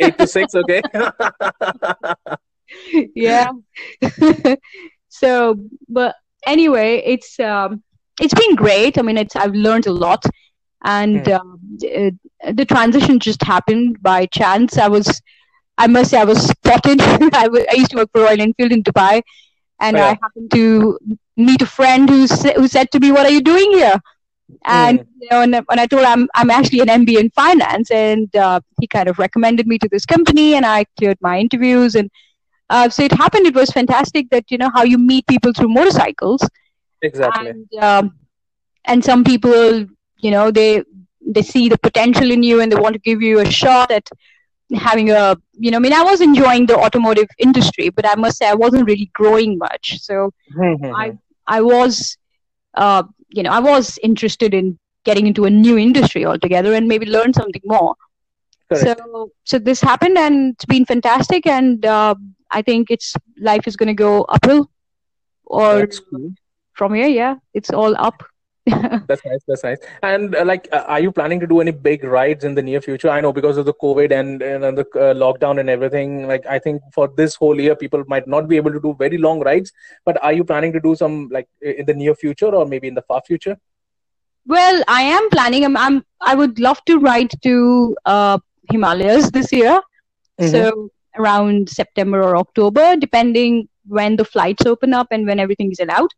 eight 0.00 0.16
to 0.18 0.26
six 0.26 0.54
okay 0.54 0.82
yeah 3.14 3.50
so 5.08 5.56
but 5.88 6.14
anyway 6.46 7.02
it's 7.04 7.38
um 7.40 7.82
it's 8.20 8.34
been 8.34 8.54
great 8.54 8.98
i 8.98 9.02
mean 9.02 9.16
it's 9.16 9.36
i've 9.36 9.54
learned 9.54 9.86
a 9.86 9.92
lot 9.92 10.24
and 10.84 11.24
mm. 11.24 11.38
um, 11.38 11.58
the, 11.78 12.16
the 12.52 12.64
transition 12.64 13.18
just 13.18 13.42
happened 13.42 14.00
by 14.02 14.26
chance 14.26 14.78
i 14.78 14.88
was 14.88 15.20
I 15.78 15.86
must 15.86 16.10
say 16.10 16.18
I 16.18 16.24
was 16.24 16.42
spotted. 16.48 17.00
I 17.02 17.74
used 17.74 17.90
to 17.90 17.96
work 17.96 18.10
for 18.12 18.22
Royal 18.22 18.40
Enfield 18.40 18.72
in 18.72 18.82
Dubai, 18.82 19.22
and 19.80 19.96
oh, 19.96 20.00
yeah. 20.00 20.06
I 20.06 20.18
happened 20.22 20.50
to 20.52 20.98
meet 21.36 21.62
a 21.62 21.66
friend 21.66 22.08
who 22.08 22.26
sa- 22.26 22.54
who 22.54 22.68
said 22.68 22.90
to 22.92 23.00
me, 23.00 23.12
"What 23.12 23.26
are 23.26 23.30
you 23.30 23.42
doing 23.42 23.72
here?" 23.72 24.00
And 24.64 25.00
mm. 25.00 25.06
you 25.20 25.28
know, 25.30 25.42
and 25.42 25.54
when 25.66 25.78
I 25.78 25.86
told 25.86 26.02
him 26.02 26.08
I'm 26.08 26.28
I'm 26.34 26.50
actually 26.50 26.80
an 26.80 26.88
MBA 26.88 27.20
in 27.20 27.30
finance, 27.30 27.90
and 27.90 28.34
uh, 28.36 28.60
he 28.80 28.86
kind 28.86 29.08
of 29.08 29.18
recommended 29.18 29.66
me 29.66 29.78
to 29.78 29.88
this 29.88 30.06
company, 30.06 30.54
and 30.54 30.64
I 30.64 30.84
cleared 30.98 31.18
my 31.20 31.38
interviews, 31.38 31.94
and 31.94 32.10
uh, 32.70 32.88
so 32.88 33.02
it 33.02 33.12
happened. 33.12 33.46
It 33.46 33.54
was 33.54 33.70
fantastic 33.70 34.28
that 34.30 34.50
you 34.50 34.58
know 34.58 34.70
how 34.74 34.82
you 34.82 34.98
meet 34.98 35.26
people 35.26 35.52
through 35.52 35.68
motorcycles. 35.68 36.48
Exactly. 37.02 37.50
And, 37.50 37.84
um, 37.84 38.18
and 38.84 39.04
some 39.04 39.24
people, 39.24 39.86
you 40.18 40.30
know, 40.30 40.50
they 40.50 40.82
they 41.26 41.42
see 41.42 41.68
the 41.68 41.78
potential 41.78 42.30
in 42.30 42.42
you, 42.42 42.60
and 42.60 42.70
they 42.70 42.76
want 42.76 42.94
to 42.94 43.00
give 43.00 43.22
you 43.22 43.40
a 43.40 43.50
shot 43.50 43.90
at 43.90 44.08
having 44.74 45.10
a 45.10 45.36
you 45.52 45.70
know 45.70 45.76
i 45.76 45.80
mean 45.80 45.92
i 45.92 46.02
was 46.02 46.20
enjoying 46.20 46.66
the 46.66 46.76
automotive 46.76 47.28
industry 47.38 47.88
but 47.88 48.06
i 48.06 48.14
must 48.16 48.38
say 48.38 48.48
i 48.48 48.54
wasn't 48.54 48.84
really 48.84 49.10
growing 49.14 49.56
much 49.58 50.00
so 50.00 50.32
mm-hmm. 50.56 50.94
i 50.94 51.16
i 51.46 51.60
was 51.60 52.16
uh, 52.74 53.02
you 53.28 53.42
know 53.42 53.50
i 53.50 53.60
was 53.60 53.98
interested 54.02 54.54
in 54.54 54.76
getting 55.04 55.26
into 55.26 55.44
a 55.44 55.50
new 55.50 55.78
industry 55.78 56.24
altogether 56.26 56.74
and 56.74 56.88
maybe 56.88 57.06
learn 57.06 57.32
something 57.32 57.62
more 57.64 57.94
Correct. 58.68 58.98
so 58.98 59.30
so 59.44 59.58
this 59.58 59.80
happened 59.80 60.18
and 60.18 60.54
it's 60.54 60.64
been 60.64 60.84
fantastic 60.84 61.46
and 61.46 61.86
uh, 61.86 62.16
i 62.50 62.62
think 62.62 62.90
it's 62.90 63.14
life 63.38 63.66
is 63.66 63.76
going 63.76 63.88
to 63.88 63.94
go 63.94 64.22
uphill 64.24 64.70
or 65.44 65.86
cool. 65.86 66.32
from 66.72 66.94
here 66.94 67.08
yeah 67.08 67.36
it's 67.54 67.70
all 67.70 67.96
up 67.96 68.22
that's 69.06 69.24
nice. 69.24 69.44
That's 69.46 69.62
nice. 69.62 69.78
And 70.02 70.34
uh, 70.34 70.44
like, 70.44 70.68
uh, 70.72 70.84
are 70.88 70.98
you 70.98 71.12
planning 71.12 71.38
to 71.38 71.46
do 71.46 71.60
any 71.60 71.70
big 71.70 72.02
rides 72.02 72.42
in 72.42 72.56
the 72.56 72.62
near 72.62 72.80
future? 72.80 73.08
I 73.08 73.20
know 73.20 73.32
because 73.32 73.58
of 73.58 73.64
the 73.64 73.74
COVID 73.74 74.10
and, 74.10 74.42
and 74.42 74.76
the 74.76 74.82
uh, 74.96 75.14
lockdown 75.14 75.60
and 75.60 75.70
everything. 75.70 76.26
Like, 76.26 76.44
I 76.46 76.58
think 76.58 76.82
for 76.92 77.06
this 77.16 77.36
whole 77.36 77.60
year, 77.60 77.76
people 77.76 78.02
might 78.08 78.26
not 78.26 78.48
be 78.48 78.56
able 78.56 78.72
to 78.72 78.80
do 78.80 78.96
very 78.98 79.18
long 79.18 79.38
rides. 79.38 79.72
But 80.04 80.20
are 80.22 80.32
you 80.32 80.42
planning 80.42 80.72
to 80.72 80.80
do 80.80 80.96
some 80.96 81.28
like 81.30 81.46
in 81.60 81.86
the 81.86 81.94
near 81.94 82.16
future 82.16 82.52
or 82.52 82.66
maybe 82.66 82.88
in 82.88 82.94
the 82.94 83.02
far 83.02 83.22
future? 83.24 83.56
Well, 84.46 84.82
I 84.88 85.02
am 85.02 85.30
planning. 85.30 85.64
I'm. 85.64 85.76
I'm 85.76 86.04
I 86.20 86.34
would 86.34 86.58
love 86.58 86.84
to 86.86 86.98
ride 86.98 87.30
to 87.42 87.96
uh, 88.04 88.38
Himalayas 88.70 89.30
this 89.30 89.52
year. 89.52 89.80
Mm-hmm. 90.40 90.50
So 90.50 90.90
around 91.18 91.68
September 91.68 92.22
or 92.22 92.36
October, 92.36 92.96
depending 92.96 93.68
when 93.86 94.16
the 94.16 94.24
flights 94.24 94.66
open 94.66 94.92
up 94.92 95.08
and 95.10 95.26
when 95.26 95.38
everything 95.38 95.70
is 95.70 95.80
allowed. 95.80 96.10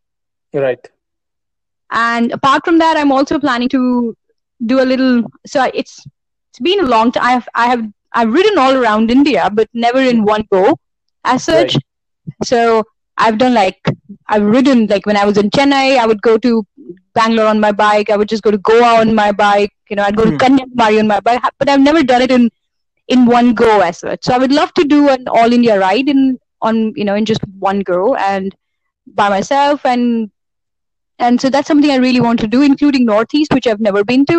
Right 0.53 0.89
and 1.91 2.33
apart 2.33 2.65
from 2.65 2.79
that 2.79 2.97
i'm 2.97 3.13
also 3.13 3.39
planning 3.39 3.69
to 3.69 4.17
do 4.67 4.81
a 4.81 4.85
little 4.85 5.23
so 5.47 5.65
it's 5.75 6.07
it's 6.51 6.59
been 6.61 6.81
a 6.81 6.89
long 6.89 7.11
time 7.13 7.25
i've 7.25 7.49
i 7.55 7.67
have 7.67 7.85
i've 8.13 8.33
ridden 8.33 8.59
all 8.59 8.77
around 8.77 9.11
india 9.11 9.49
but 9.53 9.69
never 9.73 10.01
in 10.01 10.25
one 10.25 10.45
go 10.51 10.79
as 11.25 11.45
such 11.45 11.75
right. 11.75 11.83
so 12.45 12.83
i've 13.17 13.39
done 13.39 13.55
like 13.55 13.81
i've 14.29 14.43
ridden 14.43 14.87
like 14.87 15.07
when 15.07 15.17
i 15.17 15.25
was 15.25 15.39
in 15.39 15.51
chennai 15.51 15.99
i 15.99 16.07
would 16.07 16.21
go 16.23 16.37
to 16.37 16.67
bangalore 17.15 17.47
on 17.47 17.61
my 17.61 17.73
bike 17.73 18.11
i 18.11 18.17
would 18.17 18.29
just 18.29 18.43
go 18.43 18.51
to 18.51 18.59
goa 18.59 19.01
on 19.01 19.15
my 19.15 19.33
bike 19.33 19.73
you 19.89 19.97
know 19.97 20.03
i'd 20.03 20.17
go 20.17 20.25
to 20.25 20.31
hmm. 20.31 20.37
kanyakumari 20.37 20.99
on 20.99 21.07
my 21.07 21.21
bike 21.21 21.41
but 21.59 21.69
i've 21.69 21.81
never 21.81 22.03
done 22.03 22.23
it 22.23 22.31
in 22.31 22.51
in 23.09 23.27
one 23.27 23.55
go 23.55 23.81
as 23.81 23.99
such. 23.99 24.25
So 24.25 24.35
I 24.35 24.39
would 24.39 24.53
love 24.53 24.73
to 24.75 24.85
do 24.85 25.09
an 25.09 25.27
all 25.29 25.53
India 25.53 25.79
ride 25.79 26.09
in 26.09 26.39
on 26.61 26.93
you 26.97 27.05
know 27.05 27.15
in 27.15 27.25
just 27.25 27.41
one 27.59 27.81
go 27.81 28.15
and 28.15 28.55
by 29.07 29.29
myself 29.29 29.85
and 29.85 30.31
and 31.19 31.41
so 31.41 31.51
that's 31.51 31.67
something 31.67 31.91
I 31.91 31.97
really 31.97 32.21
want 32.21 32.39
to 32.41 32.47
do, 32.47 32.63
including 32.63 33.05
Northeast, 33.05 33.53
which 33.53 33.67
I've 33.67 33.81
never 33.81 34.05
been 34.05 34.25
to. 34.27 34.39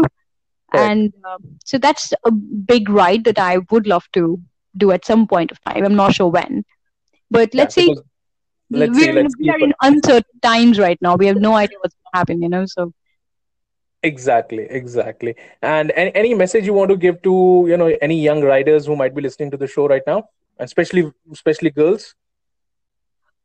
Right. 0.74 0.92
And 0.92 1.14
um, 1.26 1.58
so 1.66 1.78
that's 1.78 2.14
a 2.24 2.32
big 2.32 2.90
ride 2.90 3.26
that 3.26 3.38
I 3.38 3.58
would 3.70 3.86
love 3.86 4.08
to 4.14 4.40
do 4.78 4.92
at 4.92 5.04
some 5.04 5.28
point 5.28 5.52
of 5.52 5.62
time. 5.66 5.84
I'm 5.84 5.96
not 5.96 6.14
sure 6.14 6.30
when, 6.30 6.64
but 7.30 7.54
let's 7.54 7.76
yeah, 7.76 7.84
see. 7.84 7.98
Let's 8.72 8.92
we're, 8.92 9.00
see, 9.00 9.12
let's 9.12 9.36
we 9.40 9.50
are 9.50 9.60
in 9.60 9.74
uncertain 9.82 10.40
times 10.42 10.80
right 10.80 10.98
now. 11.02 11.16
We 11.16 11.26
have 11.26 11.38
no 11.38 11.56
idea 11.56 11.80
what's 11.82 11.96
going 11.96 12.12
to 12.14 12.18
happen, 12.18 12.42
you 12.42 12.50
know. 12.50 12.66
So 12.66 12.94
exactly, 14.04 14.66
exactly. 14.70 15.36
And 15.62 15.92
any, 15.96 16.14
any 16.16 16.34
message 16.34 16.66
you 16.66 16.74
want 16.74 16.90
to 16.90 16.98
give 16.98 17.22
to 17.24 17.66
you 17.68 17.78
know 17.78 17.88
any 18.02 18.22
young 18.22 18.42
riders 18.44 18.86
who 18.86 18.96
might 18.96 19.16
be 19.16 19.22
listening 19.22 19.52
to 19.52 19.58
the 19.58 19.68
show 19.68 19.88
right 19.88 20.04
now, 20.08 20.30
especially 20.60 21.12
especially 21.32 21.70
girls? 21.72 22.16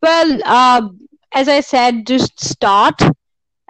Well, 0.02 0.38
uh, 0.44 0.88
as 1.32 1.48
I 1.48 1.60
said, 1.60 2.06
just 2.06 2.40
start 2.42 3.00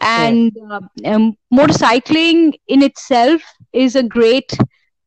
and 0.01 0.53
uh, 0.71 0.81
um, 1.05 1.37
motorcycling 1.53 2.53
in 2.69 2.83
itself 2.83 3.43
is 3.73 3.95
a 3.97 4.03
great 4.03 4.53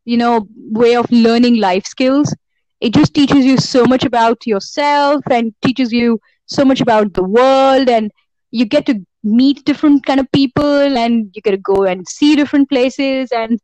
you 0.06 0.18
know 0.18 0.48
way 0.72 0.96
of 0.96 1.06
learning 1.12 1.58
life 1.60 1.86
skills 1.86 2.34
it 2.80 2.94
just 2.94 3.14
teaches 3.14 3.46
you 3.46 3.58
so 3.58 3.86
much 3.86 4.04
about 4.06 4.46
yourself 4.46 5.22
and 5.30 5.54
teaches 5.64 5.92
you 5.92 6.20
so 6.46 6.64
much 6.66 6.82
about 6.82 7.14
the 7.14 7.24
world 7.24 7.90
and 7.90 8.12
you 8.52 8.66
get 8.66 8.86
to 8.86 9.06
meet 9.24 9.66
different 9.66 10.06
kind 10.06 10.20
of 10.20 10.32
people 10.32 10.98
and 10.98 11.32
you 11.34 11.42
get 11.42 11.52
to 11.52 11.58
go 11.58 11.84
and 11.84 12.08
see 12.08 12.36
different 12.36 12.70
places 12.70 13.32
and 13.32 13.60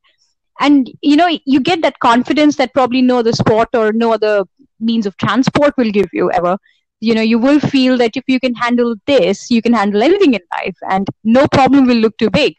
and 0.60 0.92
you 1.02 1.16
know 1.16 1.30
you 1.46 1.60
get 1.60 1.82
that 1.82 2.00
confidence 2.00 2.56
that 2.58 2.74
probably 2.74 3.02
no 3.02 3.20
other 3.20 3.32
sport 3.32 3.70
or 3.74 3.92
no 3.92 4.14
other 4.14 4.44
means 4.80 5.06
of 5.06 5.16
transport 5.18 5.74
will 5.78 5.92
give 5.92 6.10
you 6.14 6.32
ever. 6.32 6.58
You 7.00 7.16
know 7.16 7.22
you 7.22 7.40
will 7.40 7.60
feel 7.60 7.98
that 7.98 8.16
if 8.16 8.24
you 8.28 8.40
can 8.40 8.54
handle 8.56 8.96
this 9.08 9.50
you 9.52 9.62
can 9.62 9.74
handle 9.74 10.02
anything 10.02 10.34
in 10.34 10.42
life 10.52 10.78
and 10.90 11.08
no 11.24 11.48
problem 11.48 11.86
will 11.86 11.98
look 11.98 12.18
too 12.18 12.30
big. 12.30 12.56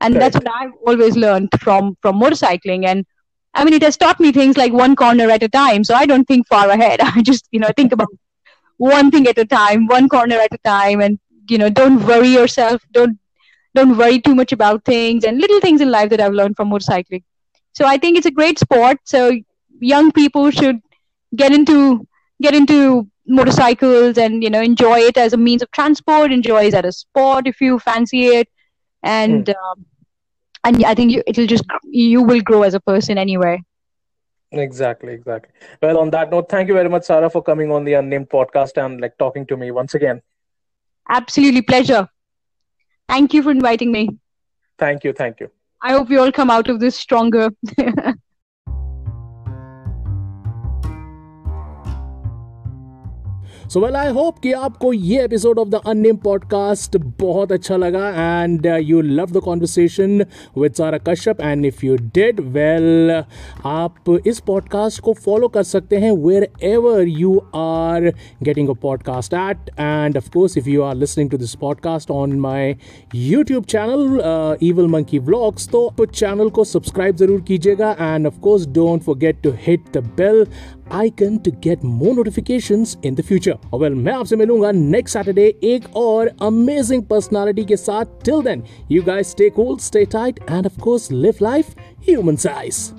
And 0.00 0.14
right. 0.14 0.20
that's 0.20 0.36
what 0.36 0.50
i've 0.60 0.72
always 0.86 1.16
learned 1.16 1.50
from 1.60 1.96
from 2.02 2.20
motorcycling. 2.20 2.86
And 2.86 3.06
i 3.54 3.64
mean 3.64 3.74
it 3.74 3.82
has 3.82 3.96
taught 3.96 4.20
me 4.20 4.32
things 4.32 4.56
like 4.56 4.72
one 4.72 4.96
corner 4.96 5.30
at 5.30 5.42
a 5.42 5.48
time 5.48 5.84
so 5.84 5.94
i 5.94 6.06
don't 6.06 6.26
think 6.26 6.46
far 6.48 6.68
ahead. 6.70 7.00
I 7.02 7.22
just 7.22 7.48
you 7.50 7.60
know 7.60 7.70
think 7.76 7.92
about 7.92 8.08
one 8.76 9.10
thing 9.10 9.26
at 9.26 9.38
a 9.38 9.44
time 9.44 9.86
one 9.86 10.08
corner 10.08 10.36
at 10.36 10.52
a 10.52 10.58
time 10.58 11.00
and 11.00 11.18
you 11.50 11.58
know 11.58 11.70
don't 11.70 12.04
worry 12.06 12.28
yourself 12.28 12.82
don't 12.92 13.18
don't 13.74 13.96
worry 13.96 14.20
too 14.20 14.34
much 14.34 14.52
about 14.52 14.84
things 14.84 15.24
and 15.24 15.38
little 15.38 15.60
things 15.60 15.80
in 15.80 15.90
life 15.90 16.10
that 16.10 16.20
i've 16.20 16.32
learned 16.32 16.56
from 16.56 16.70
motorcycling. 16.70 17.22
So 17.72 17.86
i 17.86 17.96
think 17.96 18.16
it's 18.16 18.26
a 18.26 18.30
great 18.30 18.58
sport. 18.58 18.98
So 19.04 19.32
young 19.80 20.10
people 20.12 20.50
should 20.50 20.80
get 21.36 21.52
into 21.52 22.06
get 22.42 22.54
into 22.54 23.08
motorcycles 23.26 24.18
and 24.18 24.42
you 24.42 24.50
know 24.50 24.60
enjoy 24.60 24.98
it 25.10 25.16
as 25.16 25.32
a 25.32 25.36
means 25.36 25.62
of 25.62 25.70
transport 25.70 26.32
enjoy 26.32 26.64
it 26.68 26.74
as 26.74 26.84
a 26.84 26.92
sport 26.92 27.46
if 27.46 27.60
you 27.60 27.78
fancy 27.78 28.26
it. 28.26 28.48
And 29.02 29.46
mm. 29.46 29.54
um, 29.54 29.86
and 30.64 30.84
i 30.84 30.94
think 30.94 31.12
you, 31.12 31.22
it'll 31.26 31.46
just 31.46 31.64
you 31.84 32.22
will 32.22 32.40
grow 32.40 32.62
as 32.62 32.74
a 32.74 32.80
person 32.80 33.18
anyway. 33.18 33.62
Exactly 34.50 35.12
exactly. 35.12 35.52
Well 35.82 35.98
on 35.98 36.10
that 36.10 36.30
note 36.30 36.48
thank 36.48 36.68
you 36.68 36.74
very 36.74 36.88
much 36.88 37.04
sarah 37.04 37.30
for 37.30 37.42
coming 37.42 37.70
on 37.70 37.84
the 37.84 37.94
unnamed 37.94 38.30
podcast 38.30 38.82
and 38.84 39.00
like 39.00 39.16
talking 39.18 39.46
to 39.46 39.56
me 39.56 39.70
once 39.70 39.94
again 39.94 40.22
absolutely 41.08 41.62
pleasure. 41.62 42.08
Thank 43.08 43.34
you 43.34 43.42
for 43.42 43.50
inviting 43.50 43.90
me. 43.92 44.18
Thank 44.78 45.04
you 45.04 45.12
thank 45.12 45.40
you. 45.40 45.50
I 45.82 45.92
hope 45.92 46.08
we 46.08 46.16
all 46.16 46.32
come 46.32 46.50
out 46.50 46.68
of 46.68 46.80
this 46.80 46.96
stronger 46.96 47.50
so 53.70 53.80
well 53.80 53.96
I 53.96 54.10
hope 54.12 54.38
कि 54.38 54.52
आपको 54.56 54.92
ये 54.92 55.24
episode 55.24 55.58
of 55.58 55.68
the 55.68 55.80
unnamed 55.86 56.16
podcast 56.16 56.96
बहुत 57.20 57.50
अच्छा 57.52 57.76
लगा 57.76 58.08
and 58.42 58.66
you 58.82 59.00
love 59.00 59.30
the 59.32 59.40
conversation 59.44 60.24
with 60.58 60.72
Sara 60.72 60.98
Kashyap 60.98 61.40
and 61.40 61.66
if 61.66 61.84
you 61.86 61.96
did 62.14 62.40
well 62.52 63.10
आप 63.66 64.20
इस 64.26 64.40
podcast 64.46 65.00
को 65.00 65.12
follow 65.16 65.48
कर 65.48 65.62
सकते 65.62 65.96
हैं 65.96 66.12
wherever 66.64 67.08
you 67.08 67.36
are 67.54 68.08
getting 68.42 68.68
a 68.68 68.74
podcast 68.82 69.34
at 69.34 69.68
and 69.70 70.16
of course 70.16 70.56
if 70.58 70.68
you 70.68 70.82
are 70.82 70.94
listening 70.94 71.30
to 71.30 71.38
this 71.38 71.54
podcast 71.56 72.10
on 72.10 72.38
my 72.40 72.74
YouTube 73.16 73.64
channel 73.66 74.56
evil 74.62 74.86
monkey 74.86 75.18
vlogs 75.28 75.68
तो 75.68 76.06
channel 76.06 76.48
को 76.50 76.64
subscribe 76.64 77.16
ज़रूर 77.16 77.40
कीजिएगा 77.42 77.94
and 78.00 78.26
of course 78.26 78.66
don't 78.72 79.02
forget 79.02 79.42
to 79.42 79.52
hit 79.60 79.96
the 79.96 80.04
bell 80.16 80.44
icon 80.92 81.36
to 81.38 81.50
get 81.64 81.84
more 81.84 82.14
notification 82.14 82.84
in 83.04 83.14
the 83.14 83.20
future 83.20 83.58
well 83.74 83.94
मैं 83.94 84.12
आपसे 84.12 84.36
मिलूँगा 84.36 84.70
next 84.72 85.18
Saturday 85.18 85.46
एक 85.64 85.96
और 85.96 86.30
amazing 86.42 87.02
personality 87.02 87.64
के 87.64 87.76
साथ. 87.76 88.04
Till 88.24 88.42
then 88.42 88.62
you 88.90 89.02
guys 89.02 89.30
stay 89.30 89.50
cool 89.50 89.76
stay 89.78 90.04
tight 90.04 90.40
and 90.50 90.66
of 90.66 90.80
course 90.80 91.10
live 91.12 91.34
life 91.42 91.74
human 92.08 92.36
size 92.36 92.90